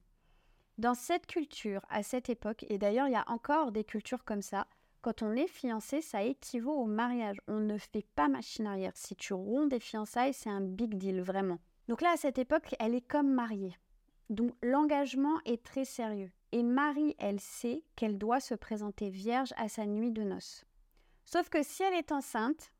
Dans 0.78 0.94
cette 0.94 1.26
culture, 1.26 1.84
à 1.88 2.02
cette 2.02 2.28
époque, 2.28 2.64
et 2.68 2.78
d'ailleurs 2.78 3.08
il 3.08 3.12
y 3.12 3.16
a 3.16 3.24
encore 3.28 3.72
des 3.72 3.84
cultures 3.84 4.24
comme 4.24 4.42
ça, 4.42 4.66
quand 5.06 5.22
on 5.22 5.32
est 5.32 5.46
fiancé, 5.46 6.02
ça 6.02 6.24
équivaut 6.24 6.74
au 6.74 6.86
mariage. 6.86 7.40
On 7.46 7.60
ne 7.60 7.78
fait 7.78 8.04
pas 8.16 8.26
machine 8.26 8.66
arrière. 8.66 8.90
Si 8.96 9.14
tu 9.14 9.34
romps 9.34 9.68
des 9.68 9.78
fiançailles, 9.78 10.34
c'est 10.34 10.50
un 10.50 10.60
big 10.60 10.96
deal, 10.96 11.20
vraiment. 11.20 11.60
Donc 11.86 12.00
là, 12.00 12.10
à 12.10 12.16
cette 12.16 12.38
époque, 12.38 12.74
elle 12.80 12.92
est 12.92 13.06
comme 13.06 13.32
mariée. 13.32 13.76
Donc 14.30 14.52
l'engagement 14.62 15.38
est 15.44 15.62
très 15.62 15.84
sérieux. 15.84 16.32
Et 16.50 16.64
Marie, 16.64 17.14
elle 17.18 17.38
sait 17.38 17.84
qu'elle 17.94 18.18
doit 18.18 18.40
se 18.40 18.54
présenter 18.54 19.08
vierge 19.08 19.54
à 19.56 19.68
sa 19.68 19.86
nuit 19.86 20.10
de 20.10 20.24
noces. 20.24 20.64
Sauf 21.24 21.48
que 21.50 21.62
si 21.62 21.84
elle 21.84 21.94
est 21.94 22.10
enceinte, 22.10 22.72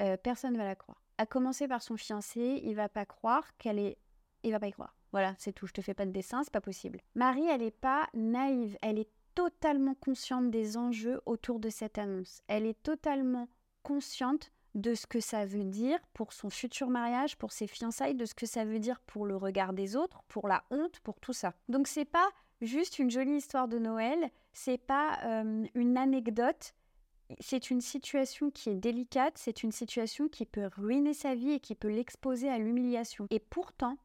euh, 0.00 0.16
personne 0.16 0.54
ne 0.54 0.58
va 0.58 0.64
la 0.64 0.74
croire. 0.74 1.02
À 1.18 1.26
commencer 1.26 1.68
par 1.68 1.82
son 1.82 1.96
fiancé, 1.96 2.60
il 2.64 2.74
va 2.74 2.88
pas 2.88 3.06
croire 3.06 3.56
qu'elle 3.58 3.78
est... 3.78 3.96
Il 4.42 4.50
va 4.50 4.58
pas 4.58 4.66
y 4.66 4.72
croire. 4.72 4.96
Voilà, 5.12 5.34
c'est 5.38 5.52
tout. 5.52 5.66
Je 5.66 5.72
te 5.72 5.82
fais 5.82 5.94
pas 5.94 6.06
de 6.06 6.10
dessin, 6.10 6.42
c'est 6.42 6.52
pas 6.52 6.60
possible. 6.60 7.00
Marie, 7.14 7.46
elle 7.46 7.60
n'est 7.60 7.70
pas 7.70 8.08
naïve. 8.14 8.76
Elle 8.82 8.98
est 8.98 9.10
totalement 9.34 9.94
consciente 9.94 10.50
des 10.50 10.76
enjeux 10.76 11.20
autour 11.26 11.60
de 11.60 11.70
cette 11.70 11.98
annonce. 11.98 12.42
Elle 12.48 12.66
est 12.66 12.82
totalement 12.82 13.48
consciente 13.82 14.50
de 14.74 14.94
ce 14.94 15.06
que 15.06 15.20
ça 15.20 15.44
veut 15.44 15.64
dire 15.64 15.98
pour 16.14 16.32
son 16.32 16.50
futur 16.50 16.88
mariage, 16.88 17.36
pour 17.36 17.52
ses 17.52 17.66
fiançailles, 17.66 18.14
de 18.14 18.24
ce 18.24 18.34
que 18.34 18.46
ça 18.46 18.64
veut 18.64 18.78
dire 18.78 19.00
pour 19.00 19.26
le 19.26 19.36
regard 19.36 19.72
des 19.72 19.96
autres, 19.96 20.22
pour 20.28 20.48
la 20.48 20.64
honte, 20.70 21.00
pour 21.00 21.20
tout 21.20 21.34
ça. 21.34 21.54
Donc 21.68 21.88
c'est 21.88 22.06
pas 22.06 22.28
juste 22.62 22.98
une 22.98 23.10
jolie 23.10 23.36
histoire 23.36 23.68
de 23.68 23.78
Noël, 23.78 24.30
c'est 24.52 24.78
pas 24.78 25.18
euh, 25.24 25.66
une 25.74 25.98
anecdote, 25.98 26.74
c'est 27.40 27.70
une 27.70 27.80
situation 27.80 28.50
qui 28.50 28.70
est 28.70 28.76
délicate, 28.76 29.36
c'est 29.36 29.62
une 29.62 29.72
situation 29.72 30.28
qui 30.28 30.46
peut 30.46 30.70
ruiner 30.76 31.14
sa 31.14 31.34
vie 31.34 31.52
et 31.52 31.60
qui 31.60 31.74
peut 31.74 31.88
l'exposer 31.88 32.48
à 32.48 32.58
l'humiliation. 32.58 33.26
Et 33.30 33.40
pourtant, 33.40 33.98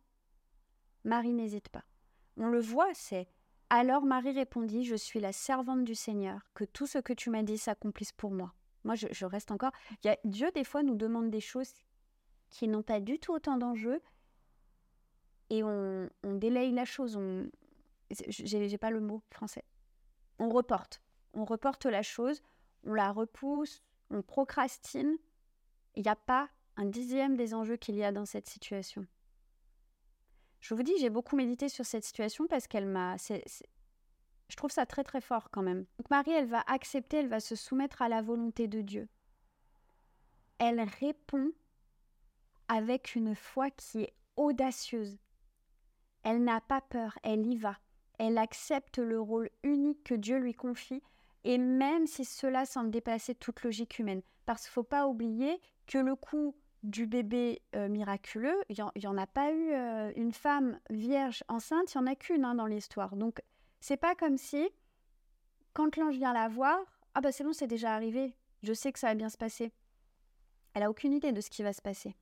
Marie 1.07 1.33
n'hésite 1.33 1.69
pas. 1.69 1.85
On 2.35 2.47
le 2.47 2.59
voit, 2.59 2.93
c'est 2.93 3.27
alors 3.69 4.03
Marie 4.05 4.31
répondit, 4.31 4.83
Je 4.83 4.95
suis 4.95 5.19
la 5.19 5.33
servante 5.33 5.83
du 5.83 5.95
Seigneur, 5.95 6.39
que 6.53 6.63
tout 6.63 6.87
ce 6.87 6.99
que 6.99 7.13
tu 7.13 7.29
m'as 7.29 7.43
dit 7.43 7.57
s'accomplisse 7.57 8.11
pour 8.11 8.31
moi. 8.31 8.53
Moi, 8.83 8.95
je, 8.95 9.25
reste 9.25 9.51
encore. 9.51 9.71
Y 10.03 10.09
a, 10.09 10.17
Dieu, 10.23 10.49
des 10.51 10.63
fois, 10.63 10.83
nous 10.83 10.95
demande 10.95 11.29
des 11.29 11.41
choses 11.41 11.73
qui 12.49 12.67
n'ont 12.67 12.83
pas 12.83 13.01
du 13.01 13.19
tout 13.19 13.33
autant 13.33 13.57
d'enjeux, 13.57 14.01
et 15.49 15.63
on, 15.63 16.09
on, 16.23 16.35
délaye 16.35 16.71
la 16.71 16.85
chose. 16.85 17.17
On... 17.17 17.49
J'ai 18.09 18.77
pas 18.77 18.91
le 18.91 19.01
mot 19.01 19.21
français. 19.31 19.63
On 20.39 20.49
reporte. 20.49 21.01
On 21.33 21.43
reporte 21.43 21.85
la 21.85 22.03
chose, 22.03 22.41
on 22.85 22.93
la 22.93 23.11
repousse, 23.11 23.83
on 24.09 24.21
procrastine. 24.21 25.17
Il 25.95 26.03
n'y 26.03 26.09
a 26.09 26.15
pas 26.15 26.49
un 26.77 26.85
dixième 26.85 27.35
des 27.35 27.53
enjeux 27.53 27.77
qu'il 27.77 27.95
y 27.95 28.03
a 28.03 28.11
dans 28.11 28.25
cette 28.25 28.47
situation. 28.47 29.05
Je 30.67 30.75
vous 30.75 30.83
dis, 30.83 30.97
j'ai 30.99 31.09
beaucoup 31.09 31.37
médité 31.37 31.69
sur 31.69 31.85
cette 31.85 32.03
situation 32.03 32.45
parce 32.45 32.67
qu'elle 32.67 32.87
m'a. 32.87 33.15
Je 33.15 34.55
trouve 34.57 34.69
ça 34.69 34.85
très 34.85 35.05
très 35.05 35.21
fort 35.21 35.49
quand 35.49 35.61
même. 35.61 35.85
Donc 35.97 36.09
Marie, 36.09 36.31
elle 36.31 36.49
va 36.49 36.61
accepter, 36.67 37.19
elle 37.19 37.29
va 37.29 37.39
se 37.39 37.55
soumettre 37.55 38.01
à 38.01 38.09
la 38.09 38.21
volonté 38.21 38.67
de 38.67 38.81
Dieu. 38.81 39.07
Elle 40.57 40.81
répond 40.99 41.53
avec 42.67 43.15
une 43.15 43.33
foi 43.33 43.69
qui 43.69 44.01
est 44.01 44.13
audacieuse. 44.35 45.17
Elle 46.23 46.43
n'a 46.43 46.59
pas 46.59 46.81
peur, 46.81 47.17
elle 47.23 47.47
y 47.47 47.55
va. 47.55 47.77
Elle 48.19 48.37
accepte 48.37 48.97
le 48.97 49.21
rôle 49.21 49.49
unique 49.63 50.03
que 50.03 50.15
Dieu 50.15 50.35
lui 50.35 50.53
confie, 50.53 51.01
et 51.45 51.57
même 51.57 52.07
si 52.07 52.25
cela 52.25 52.65
semble 52.65 52.91
dépasser 52.91 53.35
toute 53.35 53.63
logique 53.63 53.99
humaine. 53.99 54.21
Parce 54.45 54.63
qu'il 54.63 54.71
ne 54.71 54.73
faut 54.73 54.83
pas 54.83 55.07
oublier 55.07 55.61
que 55.85 55.97
le 55.97 56.17
coup 56.17 56.57
du 56.87 57.05
bébé 57.05 57.61
euh, 57.75 57.89
miraculeux, 57.89 58.57
il 58.69 58.75
n'y 58.95 59.07
en, 59.07 59.17
a 59.17 59.27
pas 59.27 59.51
eu 59.51 59.71
euh, 59.71 60.11
une 60.15 60.31
femme 60.31 60.79
vierge 60.89 61.43
enceinte, 61.49 61.93
il 61.93 61.97
n'y 61.97 62.03
en 62.03 62.11
a 62.11 62.15
qu'une 62.15 62.45
hein, 62.45 62.55
dans 62.55 62.65
l'histoire. 62.65 63.15
Donc, 63.15 63.41
c'est 63.81 63.97
pas 63.97 64.15
comme 64.15 64.37
si, 64.37 64.69
quand 65.73 65.97
l'ange 65.97 66.15
vient 66.15 66.33
la 66.33 66.47
voir, 66.47 66.79
ah 67.13 67.21
bah 67.21 67.31
c'est 67.31 67.43
bon, 67.43 67.53
c'est 67.53 67.67
déjà 67.67 67.93
arrivé, 67.93 68.35
je 68.63 68.73
sais 68.73 68.91
que 68.91 68.99
ça 68.99 69.07
va 69.07 69.15
bien 69.15 69.29
se 69.29 69.37
passer. 69.37 69.73
Elle 70.73 70.83
a 70.83 70.89
aucune 70.89 71.13
idée 71.13 71.31
de 71.31 71.41
ce 71.41 71.49
qui 71.49 71.61
va 71.61 71.73
se 71.73 71.81
passer. 71.81 72.15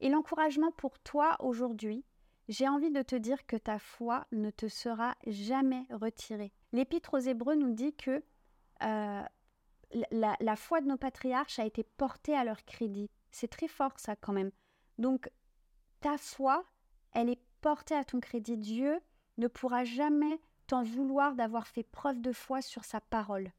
Et 0.00 0.08
l'encouragement 0.08 0.72
pour 0.72 0.98
toi 0.98 1.36
aujourd'hui, 1.40 2.04
j'ai 2.48 2.68
envie 2.68 2.90
de 2.90 3.02
te 3.02 3.14
dire 3.14 3.46
que 3.46 3.56
ta 3.56 3.78
foi 3.78 4.26
ne 4.32 4.50
te 4.50 4.66
sera 4.66 5.14
jamais 5.26 5.86
retirée. 5.90 6.52
L'Épître 6.72 7.14
aux 7.14 7.18
Hébreux 7.18 7.54
nous 7.54 7.72
dit 7.72 7.94
que 7.94 8.24
euh, 8.82 9.22
la, 10.10 10.56
foi 10.56 10.80
de 10.80 10.86
nos 10.86 10.96
patriarches 10.96 11.58
a 11.58 11.64
été 11.64 11.84
portée 11.84 12.34
à 12.34 12.44
leur 12.44 12.64
crédit. 12.64 13.10
C'est 13.30 13.48
très 13.48 13.68
fort 13.68 13.98
ça 13.98 14.16
quand 14.16 14.32
même. 14.32 14.50
Donc 14.98 15.30
ta 16.00 16.18
foi, 16.18 16.64
elle 17.12 17.28
est 17.28 17.42
portée 17.60 17.94
à 17.94 18.04
ton 18.04 18.20
crédit. 18.20 18.56
Dieu 18.56 19.00
ne 19.38 19.48
pourra 19.48 19.84
jamais 19.84 20.40
t'en 20.66 20.82
vouloir 20.82 21.34
d'avoir 21.34 21.66
fait 21.66 21.82
preuve 21.82 22.20
de 22.20 22.32
foi 22.32 22.62
sur 22.62 22.84
sa 22.84 23.00
parole. 23.00 23.52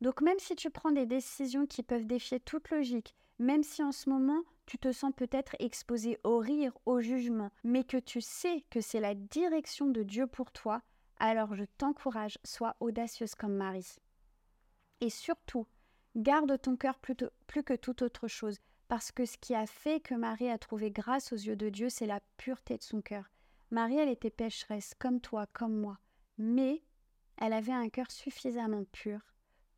Donc 0.00 0.20
même 0.20 0.38
si 0.38 0.56
tu 0.56 0.70
prends 0.70 0.92
des 0.92 1.06
décisions 1.06 1.66
qui 1.66 1.82
peuvent 1.82 2.06
défier 2.06 2.40
toute 2.40 2.70
logique, 2.70 3.14
même 3.38 3.62
si 3.62 3.82
en 3.82 3.92
ce 3.92 4.08
moment 4.08 4.42
tu 4.66 4.78
te 4.78 4.92
sens 4.92 5.12
peut-être 5.14 5.54
exposé 5.58 6.18
au 6.24 6.38
rire, 6.38 6.76
au 6.86 7.00
jugement, 7.00 7.50
mais 7.64 7.84
que 7.84 7.96
tu 7.96 8.20
sais 8.20 8.64
que 8.70 8.80
c'est 8.80 9.00
la 9.00 9.14
direction 9.14 9.86
de 9.86 10.02
Dieu 10.02 10.26
pour 10.26 10.50
toi, 10.50 10.82
alors 11.18 11.54
je 11.54 11.64
t'encourage, 11.78 12.38
sois 12.44 12.76
audacieuse 12.80 13.34
comme 13.34 13.54
Marie. 13.54 13.96
Et 15.00 15.10
surtout, 15.10 15.66
garde 16.16 16.60
ton 16.60 16.76
cœur 16.76 16.98
plus, 16.98 17.14
que 17.62 17.74
toute 17.74 18.02
autre 18.02 18.26
chose, 18.26 18.58
parce 18.88 19.12
que 19.12 19.26
ce 19.26 19.36
qui 19.38 19.54
a 19.54 19.66
fait 19.66 20.00
que 20.00 20.14
Marie 20.14 20.50
a 20.50 20.58
trouvé 20.58 20.90
grâce 20.90 21.32
aux 21.32 21.36
yeux 21.36 21.56
de 21.56 21.68
Dieu, 21.68 21.88
c'est 21.88 22.06
la 22.06 22.20
pureté 22.36 22.76
de 22.78 22.82
son 22.82 23.00
cœur. 23.00 23.30
Marie, 23.70 23.98
elle 23.98 24.08
était 24.08 24.30
pécheresse, 24.30 24.94
comme 24.98 25.20
toi, 25.20 25.46
comme 25.52 25.76
moi, 25.76 25.98
mais 26.38 26.82
elle 27.38 27.52
avait 27.52 27.72
un 27.72 27.88
cœur 27.88 28.10
suffisamment 28.10 28.84
pur 28.92 29.20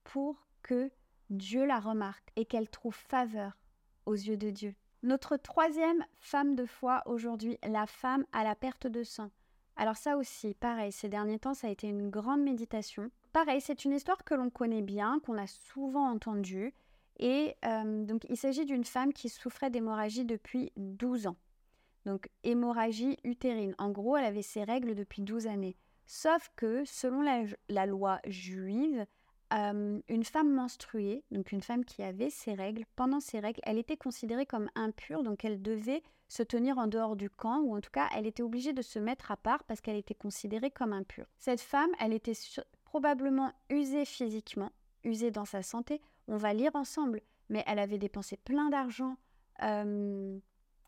pour 0.04 0.46
que 0.62 0.90
Dieu 1.30 1.64
la 1.64 1.80
remarque 1.80 2.30
et 2.36 2.44
qu'elle 2.44 2.70
trouve 2.70 2.94
faveur 2.94 3.58
aux 4.06 4.14
yeux 4.14 4.36
de 4.36 4.50
Dieu. 4.50 4.74
Notre 5.02 5.36
troisième 5.36 6.04
femme 6.16 6.54
de 6.54 6.66
foi 6.66 7.02
aujourd'hui, 7.06 7.58
la 7.66 7.86
femme 7.86 8.24
à 8.32 8.44
la 8.44 8.54
perte 8.54 8.86
de 8.86 9.02
sang. 9.02 9.30
Alors 9.76 9.96
ça 9.96 10.16
aussi, 10.16 10.54
pareil, 10.54 10.90
ces 10.92 11.08
derniers 11.08 11.38
temps, 11.38 11.54
ça 11.54 11.68
a 11.68 11.70
été 11.70 11.86
une 11.86 12.10
grande 12.10 12.42
méditation. 12.42 13.10
Pareil, 13.32 13.60
c'est 13.60 13.84
une 13.84 13.92
histoire 13.92 14.24
que 14.24 14.34
l'on 14.34 14.50
connaît 14.50 14.82
bien, 14.82 15.20
qu'on 15.24 15.38
a 15.38 15.46
souvent 15.46 16.10
entendue. 16.10 16.72
Et 17.18 17.56
euh, 17.64 18.04
donc, 18.04 18.24
il 18.28 18.36
s'agit 18.36 18.64
d'une 18.64 18.84
femme 18.84 19.12
qui 19.12 19.28
souffrait 19.28 19.70
d'hémorragie 19.70 20.24
depuis 20.24 20.72
12 20.76 21.26
ans. 21.26 21.36
Donc, 22.06 22.28
hémorragie 22.44 23.18
utérine. 23.24 23.74
En 23.78 23.90
gros, 23.90 24.16
elle 24.16 24.24
avait 24.24 24.42
ses 24.42 24.64
règles 24.64 24.94
depuis 24.94 25.22
12 25.22 25.46
années. 25.46 25.76
Sauf 26.06 26.50
que, 26.56 26.84
selon 26.86 27.22
la 27.68 27.86
loi 27.86 28.20
juive, 28.26 29.04
euh, 29.54 30.00
une 30.08 30.24
femme 30.24 30.52
menstruée, 30.52 31.24
donc 31.30 31.52
une 31.52 31.62
femme 31.62 31.84
qui 31.84 32.02
avait 32.02 32.30
ses 32.30 32.54
règles, 32.54 32.84
pendant 32.96 33.20
ses 33.20 33.40
règles, 33.40 33.60
elle 33.64 33.78
était 33.78 33.96
considérée 33.96 34.44
comme 34.44 34.70
impure, 34.74 35.22
donc 35.22 35.44
elle 35.44 35.62
devait 35.62 36.02
se 36.28 36.42
tenir 36.42 36.76
en 36.76 36.86
dehors 36.86 37.16
du 37.16 37.30
camp, 37.30 37.60
ou 37.60 37.74
en 37.74 37.80
tout 37.80 37.90
cas, 37.90 38.08
elle 38.14 38.26
était 38.26 38.42
obligée 38.42 38.74
de 38.74 38.82
se 38.82 38.98
mettre 38.98 39.30
à 39.30 39.36
part 39.38 39.64
parce 39.64 39.80
qu'elle 39.80 39.96
était 39.96 40.14
considérée 40.14 40.70
comme 40.70 40.92
impure. 40.92 41.26
Cette 41.38 41.62
femme, 41.62 41.90
elle 41.98 42.12
était 42.12 42.34
probablement 42.88 43.52
usée 43.68 44.06
physiquement, 44.06 44.72
usée 45.04 45.30
dans 45.30 45.44
sa 45.44 45.62
santé. 45.62 46.00
On 46.26 46.36
va 46.36 46.54
lire 46.54 46.74
ensemble, 46.74 47.20
mais 47.50 47.62
elle 47.66 47.78
avait 47.78 47.98
dépensé 47.98 48.38
plein 48.38 48.70
d'argent. 48.70 49.16
Euh, 49.62 50.38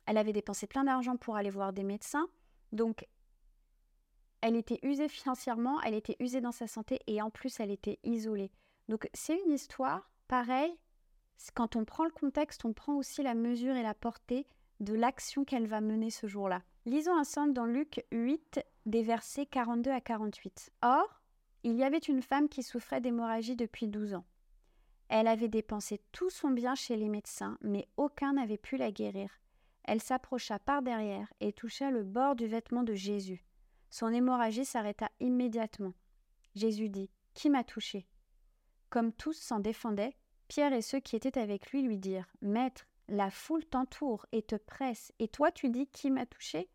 elle 0.07 0.17
avait 0.17 0.33
dépensé 0.33 0.67
plein 0.67 0.85
d'argent 0.85 1.19
pour 1.19 1.37
aller 1.37 1.51
voir 1.51 1.75
des 1.75 1.85
médecins. 1.85 2.27
Donc, 2.73 3.07
elle 4.41 4.57
était 4.57 4.79
usée 4.83 5.09
financièrement, 5.09 5.79
elle 5.83 5.95
était 5.95 6.17
usée 6.21 6.41
dans 6.41 6.53
sa 6.53 6.67
santé 6.67 7.01
et 7.07 7.21
en 7.21 7.29
plus 7.29 7.61
elle 7.61 7.71
était 7.71 7.99
isolée. 8.03 8.51
Donc 8.89 9.07
c'est 9.13 9.39
une 9.45 9.53
histoire, 9.53 10.11
pareil, 10.27 10.79
quand 11.55 11.77
on 11.77 11.85
prend 11.85 12.05
le 12.05 12.11
contexte, 12.11 12.65
on 12.65 12.73
prend 12.73 12.95
aussi 12.95 13.23
la 13.23 13.35
mesure 13.35 13.77
et 13.77 13.83
la 13.83 13.93
portée 13.93 14.47
de 14.81 14.95
l'action 14.95 15.45
qu'elle 15.45 15.67
va 15.67 15.83
mener 15.83 16.09
ce 16.09 16.27
jour-là. 16.27 16.63
Lisons 16.87 17.19
ensemble 17.19 17.53
dans 17.53 17.67
Luc 17.67 18.03
8, 18.11 18.65
des 18.87 19.03
versets 19.03 19.45
42 19.45 19.91
à 19.91 20.01
48. 20.01 20.73
Or, 20.81 21.20
il 21.63 21.77
y 21.77 21.85
avait 21.85 21.99
une 21.99 22.23
femme 22.23 22.49
qui 22.49 22.63
souffrait 22.63 23.01
d'hémorragie 23.01 23.57
depuis 23.57 23.89
12 23.89 24.15
ans. 24.15 24.25
Elle 25.09 25.27
avait 25.27 25.49
dépensé 25.49 26.01
tout 26.13 26.31
son 26.31 26.51
bien 26.51 26.75
chez 26.75 26.97
les 26.97 27.09
médecins, 27.09 27.59
mais 27.61 27.89
aucun 27.97 28.35
n'avait 28.35 28.59
pu 28.59 28.77
la 28.77 28.93
guérir. 28.93 29.41
Elle 29.85 30.01
s'approcha 30.01 30.59
par 30.59 30.83
derrière 30.83 31.33
et 31.41 31.53
toucha 31.53 31.91
le 31.91 32.05
bord 32.05 32.37
du 32.37 32.47
vêtement 32.47 32.85
de 32.85 32.95
Jésus. 32.95 33.45
Son 33.91 34.13
hémorragie 34.13 34.65
s'arrêta 34.65 35.11
immédiatement. 35.19 35.95
Jésus 36.55 36.89
dit 36.89 37.11
Qui 37.35 37.51
m'a 37.51 37.65
touché? 37.65 38.07
Comme 38.89 39.13
tous 39.13 39.37
s'en 39.37 39.59
défendaient, 39.59 40.17
Pierre 40.49 40.73
et 40.73 40.83
ceux 40.83 41.01
qui 41.01 41.17
étaient 41.17 41.39
avec 41.39 41.71
lui 41.73 41.83
lui 41.83 41.99
dirent 41.99 42.29
Maître, 42.41 42.87
la 43.09 43.31
foule 43.31 43.65
t'entoure 43.65 44.27
et 44.31 44.43
te 44.43 44.57
presse, 44.57 45.13
et 45.19 45.29
toi 45.29 45.51
tu 45.51 45.69
dis 45.69 45.89
Qui 45.89 46.11
m'a 46.11 46.27
touché? 46.27 46.69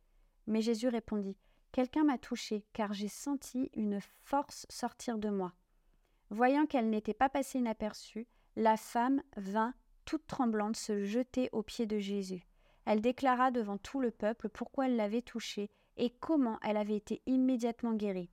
Mais 0.47 0.61
Jésus 0.61 0.89
répondit 0.89 1.37
Quelqu'un 1.75 2.05
m'a 2.05 2.17
touché, 2.17 2.63
car 2.71 2.93
j'ai 2.93 3.09
senti 3.09 3.69
une 3.73 3.99
force 4.23 4.65
sortir 4.69 5.17
de 5.17 5.27
moi. 5.27 5.51
Voyant 6.29 6.65
qu'elle 6.65 6.89
n'était 6.89 7.13
pas 7.13 7.27
passée 7.27 7.59
inaperçue, 7.59 8.29
la 8.55 8.77
femme 8.77 9.21
vint, 9.35 9.73
toute 10.05 10.25
tremblante, 10.25 10.77
se 10.77 11.03
jeter 11.03 11.49
aux 11.51 11.63
pieds 11.63 11.85
de 11.85 11.99
Jésus. 11.99 12.47
Elle 12.85 13.01
déclara 13.01 13.51
devant 13.51 13.77
tout 13.77 13.99
le 13.99 14.09
peuple 14.09 14.47
pourquoi 14.47 14.85
elle 14.85 14.95
l'avait 14.95 15.21
touché 15.21 15.69
et 15.97 16.11
comment 16.11 16.59
elle 16.61 16.77
avait 16.77 16.95
été 16.95 17.21
immédiatement 17.25 17.91
guérie. 17.91 18.31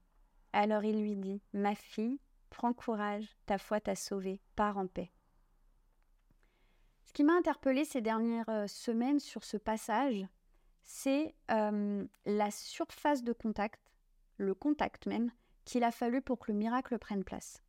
Alors 0.53 0.85
il 0.85 1.01
lui 1.01 1.17
dit 1.17 1.41
Ma 1.51 1.75
fille, 1.75 2.21
prends 2.49 2.71
courage, 2.71 3.27
ta 3.45 3.57
foi 3.57 3.81
t'a 3.81 3.95
sauvée, 3.95 4.39
pars 4.55 4.77
en 4.77 4.87
paix. 4.87 5.11
Ce 7.03 7.11
qui 7.11 7.25
m'a 7.25 7.33
interpellée 7.33 7.83
ces 7.83 7.99
dernières 7.99 8.47
euh, 8.47 8.67
semaines 8.67 9.19
sur 9.19 9.43
ce 9.43 9.57
passage, 9.57 10.25
c'est 10.83 11.33
euh, 11.51 12.05
la 12.25 12.51
surface 12.51 13.23
de 13.23 13.33
contact, 13.33 13.81
le 14.37 14.53
contact 14.53 15.05
même, 15.05 15.31
qu'il 15.65 15.83
a 15.83 15.91
fallu 15.91 16.21
pour 16.21 16.39
que 16.39 16.51
le 16.51 16.57
miracle 16.57 16.97
prenne 16.99 17.23
place. 17.23 17.63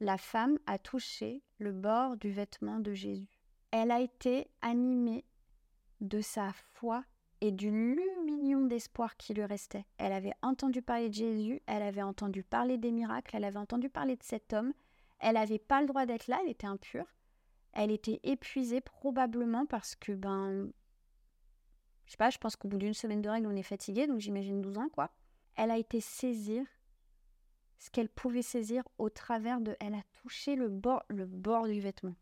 La 0.00 0.18
femme 0.18 0.58
a 0.66 0.78
touché 0.78 1.42
le 1.58 1.72
bord 1.72 2.16
du 2.18 2.30
vêtement 2.30 2.80
de 2.80 2.92
Jésus. 2.92 3.40
Elle 3.70 3.90
a 3.90 4.00
été 4.00 4.50
animée 4.60 5.24
de 6.00 6.20
sa 6.20 6.52
foi 6.52 7.02
et 7.40 7.50
du 7.50 7.70
lumignon 7.70 8.66
d'espoir 8.66 9.16
qui 9.16 9.32
lui 9.34 9.44
restait. 9.44 9.86
Elle 9.98 10.12
avait 10.12 10.34
entendu 10.42 10.82
parler 10.82 11.08
de 11.08 11.14
Jésus, 11.14 11.62
elle 11.66 11.82
avait 11.82 12.02
entendu 12.02 12.42
parler 12.42 12.76
des 12.76 12.92
miracles, 12.92 13.36
elle 13.36 13.44
avait 13.44 13.58
entendu 13.58 13.88
parler 13.88 14.16
de 14.16 14.22
cet 14.22 14.52
homme. 14.52 14.72
Elle 15.18 15.34
n'avait 15.34 15.58
pas 15.58 15.80
le 15.80 15.86
droit 15.86 16.04
d'être 16.04 16.26
là, 16.28 16.38
elle 16.42 16.50
était 16.50 16.66
impure. 16.66 17.06
Elle 17.72 17.90
était 17.90 18.20
épuisée 18.22 18.80
probablement 18.80 19.66
parce 19.66 19.96
que, 19.96 20.12
ben, 20.12 20.70
je 22.06 22.12
sais 22.12 22.16
pas, 22.16 22.30
je 22.30 22.38
pense 22.38 22.56
qu'au 22.56 22.68
bout 22.68 22.78
d'une 22.78 22.94
semaine 22.94 23.20
de 23.20 23.28
règles, 23.28 23.48
on 23.48 23.56
est 23.56 23.62
fatigué, 23.62 24.06
donc 24.06 24.20
j'imagine 24.20 24.62
12 24.62 24.78
ans, 24.78 24.88
quoi. 24.88 25.10
Elle 25.56 25.70
a 25.70 25.78
été 25.78 26.00
saisir 26.00 26.64
ce 27.78 27.90
qu'elle 27.90 28.08
pouvait 28.08 28.42
saisir 28.42 28.84
au 28.98 29.10
travers 29.10 29.60
de. 29.60 29.76
Elle 29.80 29.94
a 29.94 30.02
touché 30.22 30.54
le 30.56 30.68
bord, 30.68 31.02
le 31.08 31.26
bord 31.26 31.66
du 31.66 31.80
vêtement. 31.80 32.14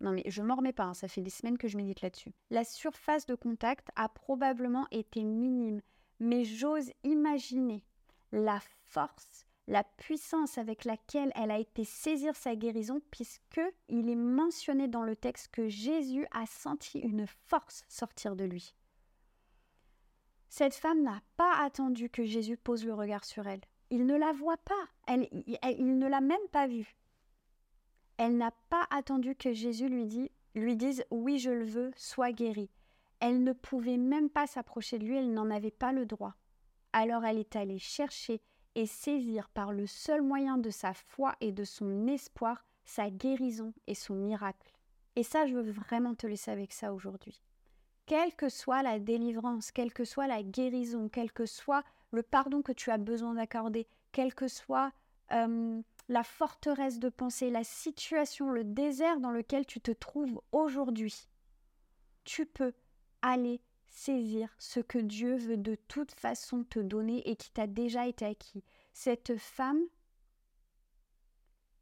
Non 0.00 0.10
mais 0.10 0.24
je 0.26 0.42
m'en 0.42 0.56
remets 0.56 0.72
pas, 0.72 0.84
hein, 0.84 0.94
ça 0.94 1.06
fait 1.06 1.20
des 1.20 1.30
semaines 1.30 1.58
que 1.58 1.68
je 1.68 1.76
médite 1.76 2.00
là-dessus. 2.00 2.32
La 2.50 2.64
surface 2.64 3.24
de 3.26 3.36
contact 3.36 3.88
a 3.94 4.08
probablement 4.08 4.86
été 4.90 5.22
minime, 5.22 5.80
mais 6.18 6.44
j'ose 6.44 6.90
imaginer 7.04 7.84
la 8.32 8.58
force, 8.86 9.46
la 9.68 9.84
puissance 9.84 10.58
avec 10.58 10.84
laquelle 10.84 11.30
elle 11.36 11.52
a 11.52 11.58
été 11.58 11.84
saisir 11.84 12.34
sa 12.34 12.56
guérison, 12.56 13.00
puisque 13.12 13.60
il 13.88 14.08
est 14.08 14.16
mentionné 14.16 14.88
dans 14.88 15.04
le 15.04 15.14
texte 15.14 15.48
que 15.52 15.68
Jésus 15.68 16.26
a 16.32 16.46
senti 16.46 16.98
une 16.98 17.26
force 17.26 17.84
sortir 17.88 18.34
de 18.34 18.44
lui. 18.44 18.74
Cette 20.54 20.74
femme 20.74 21.02
n'a 21.02 21.22
pas 21.38 21.54
attendu 21.60 22.10
que 22.10 22.26
Jésus 22.26 22.58
pose 22.58 22.84
le 22.84 22.92
regard 22.92 23.24
sur 23.24 23.46
elle. 23.46 23.62
Il 23.88 24.04
ne 24.04 24.14
la 24.14 24.32
voit 24.32 24.58
pas. 24.58 24.84
Il, 25.08 25.98
ne 25.98 26.06
l'a 26.06 26.20
même 26.20 26.46
pas 26.52 26.66
vue. 26.66 26.94
Elle 28.18 28.36
n'a 28.36 28.50
pas 28.68 28.86
attendu 28.90 29.34
que 29.34 29.54
Jésus 29.54 29.88
lui, 29.88 30.04
dit, 30.04 30.30
lui 30.54 30.76
dise 30.76 31.06
Oui, 31.10 31.38
je 31.38 31.48
le 31.48 31.64
veux, 31.64 31.90
sois 31.96 32.32
guérie. 32.32 32.68
Elle 33.18 33.42
ne 33.42 33.54
pouvait 33.54 33.96
même 33.96 34.28
pas 34.28 34.46
s'approcher 34.46 34.98
de 34.98 35.06
lui, 35.06 35.16
elle 35.16 35.32
n'en 35.32 35.50
avait 35.50 35.70
pas 35.70 35.90
le 35.90 36.04
droit. 36.04 36.34
Alors 36.92 37.24
elle 37.24 37.38
est 37.38 37.56
allée 37.56 37.78
chercher 37.78 38.42
et 38.74 38.84
saisir 38.84 39.48
par 39.48 39.72
le 39.72 39.86
seul 39.86 40.20
moyen 40.20 40.58
de 40.58 40.68
sa 40.68 40.92
foi 40.92 41.34
et 41.40 41.52
de 41.52 41.64
son 41.64 42.06
espoir 42.08 42.62
sa 42.84 43.08
guérison 43.08 43.72
et 43.86 43.94
son 43.94 44.16
miracle. 44.16 44.70
Et 45.16 45.22
ça, 45.22 45.46
je 45.46 45.54
veux 45.54 45.72
vraiment 45.72 46.14
te 46.14 46.26
laisser 46.26 46.50
avec 46.50 46.74
ça 46.74 46.92
aujourd'hui 46.92 47.40
quelle 48.06 48.34
que 48.34 48.48
soit 48.48 48.82
la 48.82 48.98
délivrance, 48.98 49.70
quelle 49.70 49.92
que 49.92 50.04
soit 50.04 50.26
la 50.26 50.42
guérison, 50.42 51.08
quel 51.08 51.32
que 51.32 51.46
soit 51.46 51.84
le 52.10 52.22
pardon 52.22 52.62
que 52.62 52.72
tu 52.72 52.90
as 52.90 52.98
besoin 52.98 53.34
d'accorder, 53.34 53.86
quelle 54.12 54.34
que 54.34 54.48
soit 54.48 54.92
la 55.30 56.24
forteresse 56.24 56.98
de 56.98 57.08
pensée, 57.08 57.48
la 57.48 57.64
situation, 57.64 58.50
le 58.50 58.64
désert 58.64 59.18
dans 59.20 59.30
lequel 59.30 59.64
tu 59.64 59.80
te 59.80 59.92
trouves 59.92 60.42
aujourd'hui, 60.52 61.26
tu 62.24 62.44
peux 62.44 62.74
aller 63.22 63.62
saisir 63.88 64.54
ce 64.58 64.80
que 64.80 64.98
Dieu 64.98 65.36
veut 65.36 65.56
de 65.56 65.74
toute 65.74 66.12
façon 66.12 66.64
te 66.64 66.78
donner 66.78 67.28
et 67.30 67.36
qui 67.36 67.50
t'a 67.50 67.66
déjà 67.66 68.06
été 68.06 68.26
acquis. 68.26 68.62
Cette 68.92 69.36
femme, 69.38 69.80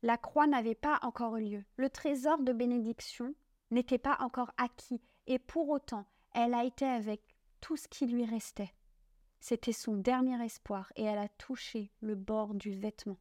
la 0.02 0.16
croix 0.16 0.46
n'avait 0.46 0.74
pas 0.74 0.98
encore 1.02 1.36
eu 1.36 1.44
lieu. 1.44 1.64
Le 1.76 1.90
trésor 1.90 2.38
de 2.38 2.52
bénédiction 2.52 3.34
n'était 3.70 3.98
pas 3.98 4.16
encore 4.20 4.52
acquis. 4.56 5.00
Et 5.26 5.38
pour 5.38 5.68
autant, 5.68 6.06
elle 6.34 6.54
a 6.54 6.64
été 6.64 6.84
avec 6.84 7.20
tout 7.60 7.76
ce 7.76 7.88
qui 7.88 8.06
lui 8.06 8.24
restait. 8.24 8.72
C'était 9.40 9.72
son 9.72 9.94
dernier 9.94 10.42
espoir, 10.44 10.92
et 10.96 11.04
elle 11.04 11.18
a 11.18 11.28
touché 11.28 11.90
le 12.00 12.14
bord 12.14 12.54
du 12.54 12.72
vêtement. 12.72 13.18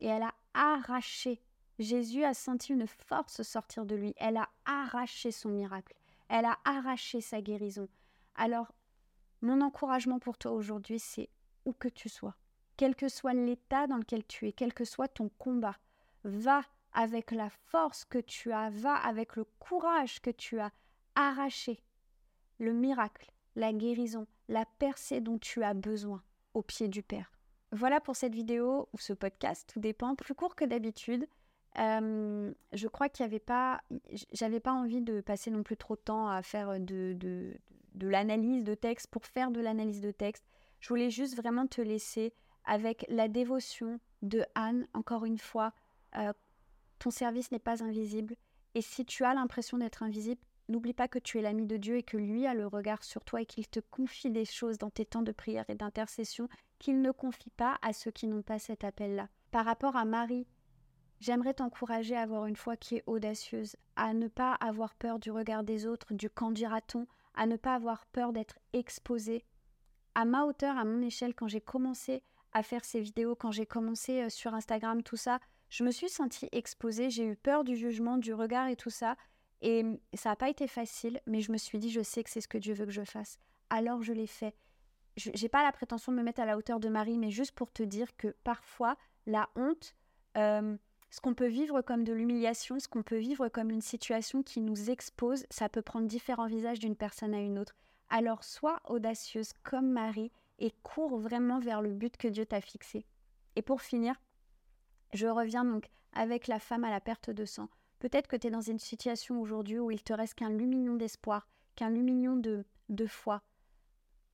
Et 0.00 0.06
elle 0.06 0.22
a 0.22 0.34
arraché. 0.52 1.40
Jésus 1.78 2.24
a 2.24 2.34
senti 2.34 2.72
une 2.72 2.86
force 2.86 3.42
sortir 3.42 3.86
de 3.86 3.94
lui. 3.94 4.14
Elle 4.16 4.36
a 4.36 4.48
arraché 4.64 5.30
son 5.30 5.50
miracle. 5.50 5.94
Elle 6.28 6.44
a 6.44 6.58
arraché 6.64 7.20
sa 7.20 7.40
guérison. 7.40 7.88
Alors, 8.34 8.72
mon 9.42 9.60
encouragement 9.60 10.18
pour 10.18 10.38
toi 10.38 10.52
aujourd'hui, 10.52 10.98
c'est 10.98 11.28
où 11.64 11.72
que 11.72 11.88
tu 11.88 12.08
sois, 12.08 12.36
quel 12.76 12.96
que 12.96 13.08
soit 13.08 13.34
l'état 13.34 13.86
dans 13.86 13.96
lequel 13.96 14.24
tu 14.26 14.48
es, 14.48 14.52
quel 14.52 14.74
que 14.74 14.84
soit 14.84 15.08
ton 15.08 15.28
combat, 15.38 15.76
va 16.24 16.62
avec 16.92 17.30
la 17.30 17.50
force 17.50 18.04
que 18.04 18.18
tu 18.18 18.52
as, 18.52 18.70
va 18.70 18.96
avec 18.96 19.36
le 19.36 19.44
courage 19.58 20.20
que 20.20 20.30
tu 20.30 20.58
as, 20.60 20.72
arracher 21.14 21.80
le 22.64 22.72
miracle, 22.72 23.30
la 23.56 23.72
guérison, 23.72 24.26
la 24.48 24.64
percée 24.78 25.20
dont 25.20 25.38
tu 25.38 25.62
as 25.62 25.74
besoin 25.74 26.22
au 26.54 26.62
pied 26.62 26.88
du 26.88 27.02
Père. 27.02 27.30
Voilà 27.72 28.00
pour 28.00 28.16
cette 28.16 28.34
vidéo 28.34 28.88
ou 28.92 28.98
ce 28.98 29.12
podcast, 29.12 29.68
tout 29.72 29.80
dépend, 29.80 30.14
plus 30.14 30.34
court 30.34 30.54
que 30.54 30.64
d'habitude. 30.64 31.26
Euh, 31.78 32.52
je 32.72 32.88
crois 32.88 33.08
qu'il 33.08 33.24
n'y 33.24 33.32
avait 33.32 33.40
pas, 33.40 33.82
j'avais 34.32 34.60
pas 34.60 34.72
envie 34.72 35.02
de 35.02 35.20
passer 35.20 35.50
non 35.50 35.64
plus 35.64 35.76
trop 35.76 35.96
de 35.96 36.00
temps 36.00 36.28
à 36.28 36.42
faire 36.42 36.78
de, 36.78 37.14
de, 37.14 37.58
l'analyse 38.00 38.62
de 38.62 38.74
texte 38.74 39.08
pour 39.08 39.26
faire 39.26 39.50
de 39.50 39.60
l'analyse 39.60 40.00
de 40.00 40.12
texte. 40.12 40.44
Je 40.78 40.88
voulais 40.88 41.10
juste 41.10 41.36
vraiment 41.36 41.66
te 41.66 41.80
laisser 41.80 42.32
avec 42.64 43.04
la 43.08 43.26
dévotion 43.26 43.98
de 44.22 44.44
Anne, 44.54 44.86
encore 44.94 45.24
une 45.24 45.38
fois. 45.38 45.72
Euh, 46.16 46.32
ton 47.00 47.10
service 47.10 47.50
n'est 47.50 47.58
pas 47.58 47.82
invisible. 47.82 48.36
Et 48.74 48.82
si 48.82 49.04
tu 49.04 49.24
as 49.24 49.34
l'impression 49.34 49.78
d'être 49.78 50.02
invisible, 50.02 50.40
N'oublie 50.68 50.94
pas 50.94 51.08
que 51.08 51.18
tu 51.18 51.38
es 51.38 51.42
l'ami 51.42 51.66
de 51.66 51.76
Dieu 51.76 51.96
et 51.96 52.02
que 52.02 52.16
lui 52.16 52.46
a 52.46 52.54
le 52.54 52.66
regard 52.66 53.04
sur 53.04 53.22
toi 53.24 53.42
et 53.42 53.46
qu'il 53.46 53.68
te 53.68 53.80
confie 53.80 54.30
des 54.30 54.46
choses 54.46 54.78
dans 54.78 54.90
tes 54.90 55.04
temps 55.04 55.22
de 55.22 55.32
prière 55.32 55.68
et 55.68 55.74
d'intercession 55.74 56.48
qu'il 56.78 57.02
ne 57.02 57.10
confie 57.10 57.50
pas 57.50 57.78
à 57.82 57.92
ceux 57.92 58.10
qui 58.10 58.26
n'ont 58.26 58.42
pas 58.42 58.58
cet 58.58 58.82
appel-là. 58.82 59.28
Par 59.50 59.66
rapport 59.66 59.96
à 59.96 60.06
Marie, 60.06 60.46
j'aimerais 61.20 61.54
t'encourager 61.54 62.16
à 62.16 62.22
avoir 62.22 62.46
une 62.46 62.56
foi 62.56 62.76
qui 62.76 62.96
est 62.96 63.04
audacieuse, 63.06 63.76
à 63.96 64.14
ne 64.14 64.28
pas 64.28 64.54
avoir 64.54 64.94
peur 64.94 65.18
du 65.18 65.30
regard 65.30 65.64
des 65.64 65.86
autres, 65.86 66.14
du 66.14 66.30
quand 66.30 66.50
dira-t-on, 66.50 67.06
à 67.34 67.46
ne 67.46 67.56
pas 67.56 67.74
avoir 67.74 68.06
peur 68.06 68.32
d'être 68.32 68.58
exposé. 68.72 69.44
À 70.14 70.24
ma 70.24 70.44
hauteur, 70.44 70.78
à 70.78 70.84
mon 70.84 71.02
échelle, 71.02 71.34
quand 71.34 71.48
j'ai 71.48 71.60
commencé 71.60 72.22
à 72.52 72.62
faire 72.62 72.84
ces 72.84 73.00
vidéos, 73.00 73.34
quand 73.34 73.50
j'ai 73.50 73.66
commencé 73.66 74.22
euh, 74.22 74.28
sur 74.30 74.54
Instagram, 74.54 75.02
tout 75.02 75.16
ça, 75.16 75.40
je 75.70 75.82
me 75.82 75.90
suis 75.90 76.08
sentie 76.08 76.48
exposée, 76.52 77.10
j'ai 77.10 77.26
eu 77.26 77.36
peur 77.36 77.64
du 77.64 77.76
jugement, 77.76 78.16
du 78.16 78.32
regard 78.32 78.68
et 78.68 78.76
tout 78.76 78.90
ça. 78.90 79.16
Et 79.62 79.84
ça 80.14 80.30
n'a 80.30 80.36
pas 80.36 80.50
été 80.50 80.66
facile, 80.66 81.20
mais 81.26 81.40
je 81.40 81.52
me 81.52 81.56
suis 81.56 81.78
dit, 81.78 81.90
je 81.90 82.02
sais 82.02 82.22
que 82.22 82.30
c'est 82.30 82.40
ce 82.40 82.48
que 82.48 82.58
Dieu 82.58 82.74
veut 82.74 82.86
que 82.86 82.92
je 82.92 83.04
fasse. 83.04 83.38
Alors 83.70 84.02
je 84.02 84.12
l'ai 84.12 84.26
fait. 84.26 84.54
Je 85.16 85.30
n'ai 85.30 85.48
pas 85.48 85.62
la 85.62 85.72
prétention 85.72 86.12
de 86.12 86.16
me 86.16 86.22
mettre 86.22 86.40
à 86.40 86.44
la 86.44 86.56
hauteur 86.56 86.80
de 86.80 86.88
Marie, 86.88 87.18
mais 87.18 87.30
juste 87.30 87.52
pour 87.52 87.72
te 87.72 87.82
dire 87.82 88.16
que 88.16 88.34
parfois, 88.42 88.96
la 89.26 89.48
honte, 89.54 89.94
euh, 90.36 90.76
ce 91.10 91.20
qu'on 91.20 91.34
peut 91.34 91.46
vivre 91.46 91.80
comme 91.82 92.02
de 92.02 92.12
l'humiliation, 92.12 92.80
ce 92.80 92.88
qu'on 92.88 93.04
peut 93.04 93.18
vivre 93.18 93.48
comme 93.48 93.70
une 93.70 93.80
situation 93.80 94.42
qui 94.42 94.60
nous 94.60 94.90
expose, 94.90 95.46
ça 95.50 95.68
peut 95.68 95.82
prendre 95.82 96.08
différents 96.08 96.48
visages 96.48 96.80
d'une 96.80 96.96
personne 96.96 97.34
à 97.34 97.40
une 97.40 97.58
autre. 97.58 97.76
Alors 98.10 98.42
sois 98.42 98.80
audacieuse 98.88 99.52
comme 99.62 99.90
Marie 99.90 100.32
et 100.58 100.72
cours 100.82 101.16
vraiment 101.18 101.60
vers 101.60 101.82
le 101.82 101.92
but 101.92 102.16
que 102.16 102.28
Dieu 102.28 102.44
t'a 102.44 102.60
fixé. 102.60 103.06
Et 103.56 103.62
pour 103.62 103.80
finir, 103.80 104.20
je 105.12 105.28
reviens 105.28 105.64
donc 105.64 105.88
avec 106.12 106.48
la 106.48 106.58
femme 106.58 106.84
à 106.84 106.90
la 106.90 107.00
perte 107.00 107.30
de 107.30 107.44
sang. 107.44 107.68
Peut-être 108.04 108.28
que 108.28 108.36
tu 108.36 108.48
es 108.48 108.50
dans 108.50 108.60
une 108.60 108.78
situation 108.78 109.40
aujourd'hui 109.40 109.78
où 109.78 109.90
il 109.90 110.02
te 110.02 110.12
reste 110.12 110.34
qu'un 110.34 110.50
lumignon 110.50 110.94
d'espoir, 110.94 111.48
qu'un 111.74 111.88
lumignon 111.88 112.36
de, 112.36 112.66
de 112.90 113.06
foi. 113.06 113.40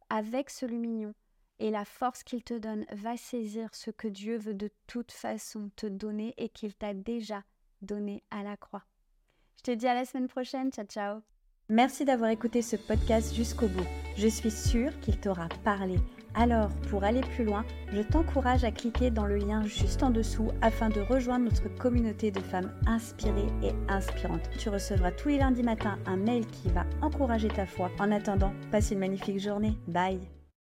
Avec 0.09 0.51
ce 0.51 0.67
lumignon 0.67 1.15
et 1.61 1.71
la 1.71 1.85
force 1.85 2.25
qu'il 2.25 2.43
te 2.43 2.55
donne, 2.59 2.85
va 2.91 3.17
saisir 3.17 3.73
ce 3.73 3.93
que 3.93 4.09
Dieu 4.09 4.39
veut 4.39 4.55
de 4.55 4.73
toute 4.89 5.13
façon 5.13 5.71
te 5.77 5.87
donner 5.87 6.35
et 6.37 6.49
qu'il 6.49 6.75
t'a 6.75 6.95
déjà 6.95 7.45
donné 7.81 8.25
à 8.33 8.43
la 8.43 8.57
croix. 8.57 8.83
Je 9.59 9.63
te 9.63 9.71
dis 9.71 9.87
à 9.87 9.95
la 9.95 10.05
semaine 10.05 10.27
prochaine. 10.27 10.73
Ciao, 10.73 10.87
ciao. 10.87 11.21
Merci 11.69 12.05
d'avoir 12.05 12.31
écouté 12.31 12.63
ce 12.63 12.75
podcast 12.75 13.33
jusqu'au 13.37 13.69
bout. 13.69 13.87
Je 14.17 14.27
suis 14.27 14.51
sûre 14.51 14.99
qu'il 14.99 15.21
t'aura 15.21 15.49
parlé 15.63 15.95
Alors, 16.35 16.69
pour 16.89 17.05
aller 17.05 17.21
plus 17.21 17.45
loin, 17.45 17.65
je 17.93 18.03
t'encourage 18.03 18.65
à 18.65 18.71
cliquer 18.71 19.11
dans 19.11 19.27
le 19.27 19.37
lien 19.37 19.65
juste 19.65 20.03
en 20.03 20.11
dessous 20.11 20.49
afin 20.63 20.89
de 20.89 21.01
rejoindre 21.01 21.47
notre 21.47 21.69
communauté 21.77 22.31
de 22.31 22.41
femmes 22.41 22.73
inspirées 22.87 23.49
et 23.63 23.73
inspirantes. 23.89 24.49
Tu 24.59 24.69
recevras 24.69 25.11
tous 25.13 25.29
les 25.29 25.39
lundis 25.39 25.63
matins 25.63 25.99
un 26.07 26.17
mail 26.17 26.47
qui 26.47 26.69
va 26.69 26.85
encourager 27.03 27.49
ta 27.49 27.67
foi. 27.67 27.91
En 27.99 28.13
attendant, 28.13 28.53
passe 28.71 28.91
une 28.91 29.01
magnifique 29.01 29.41
journée. 29.41 29.77
Bye 29.89 30.40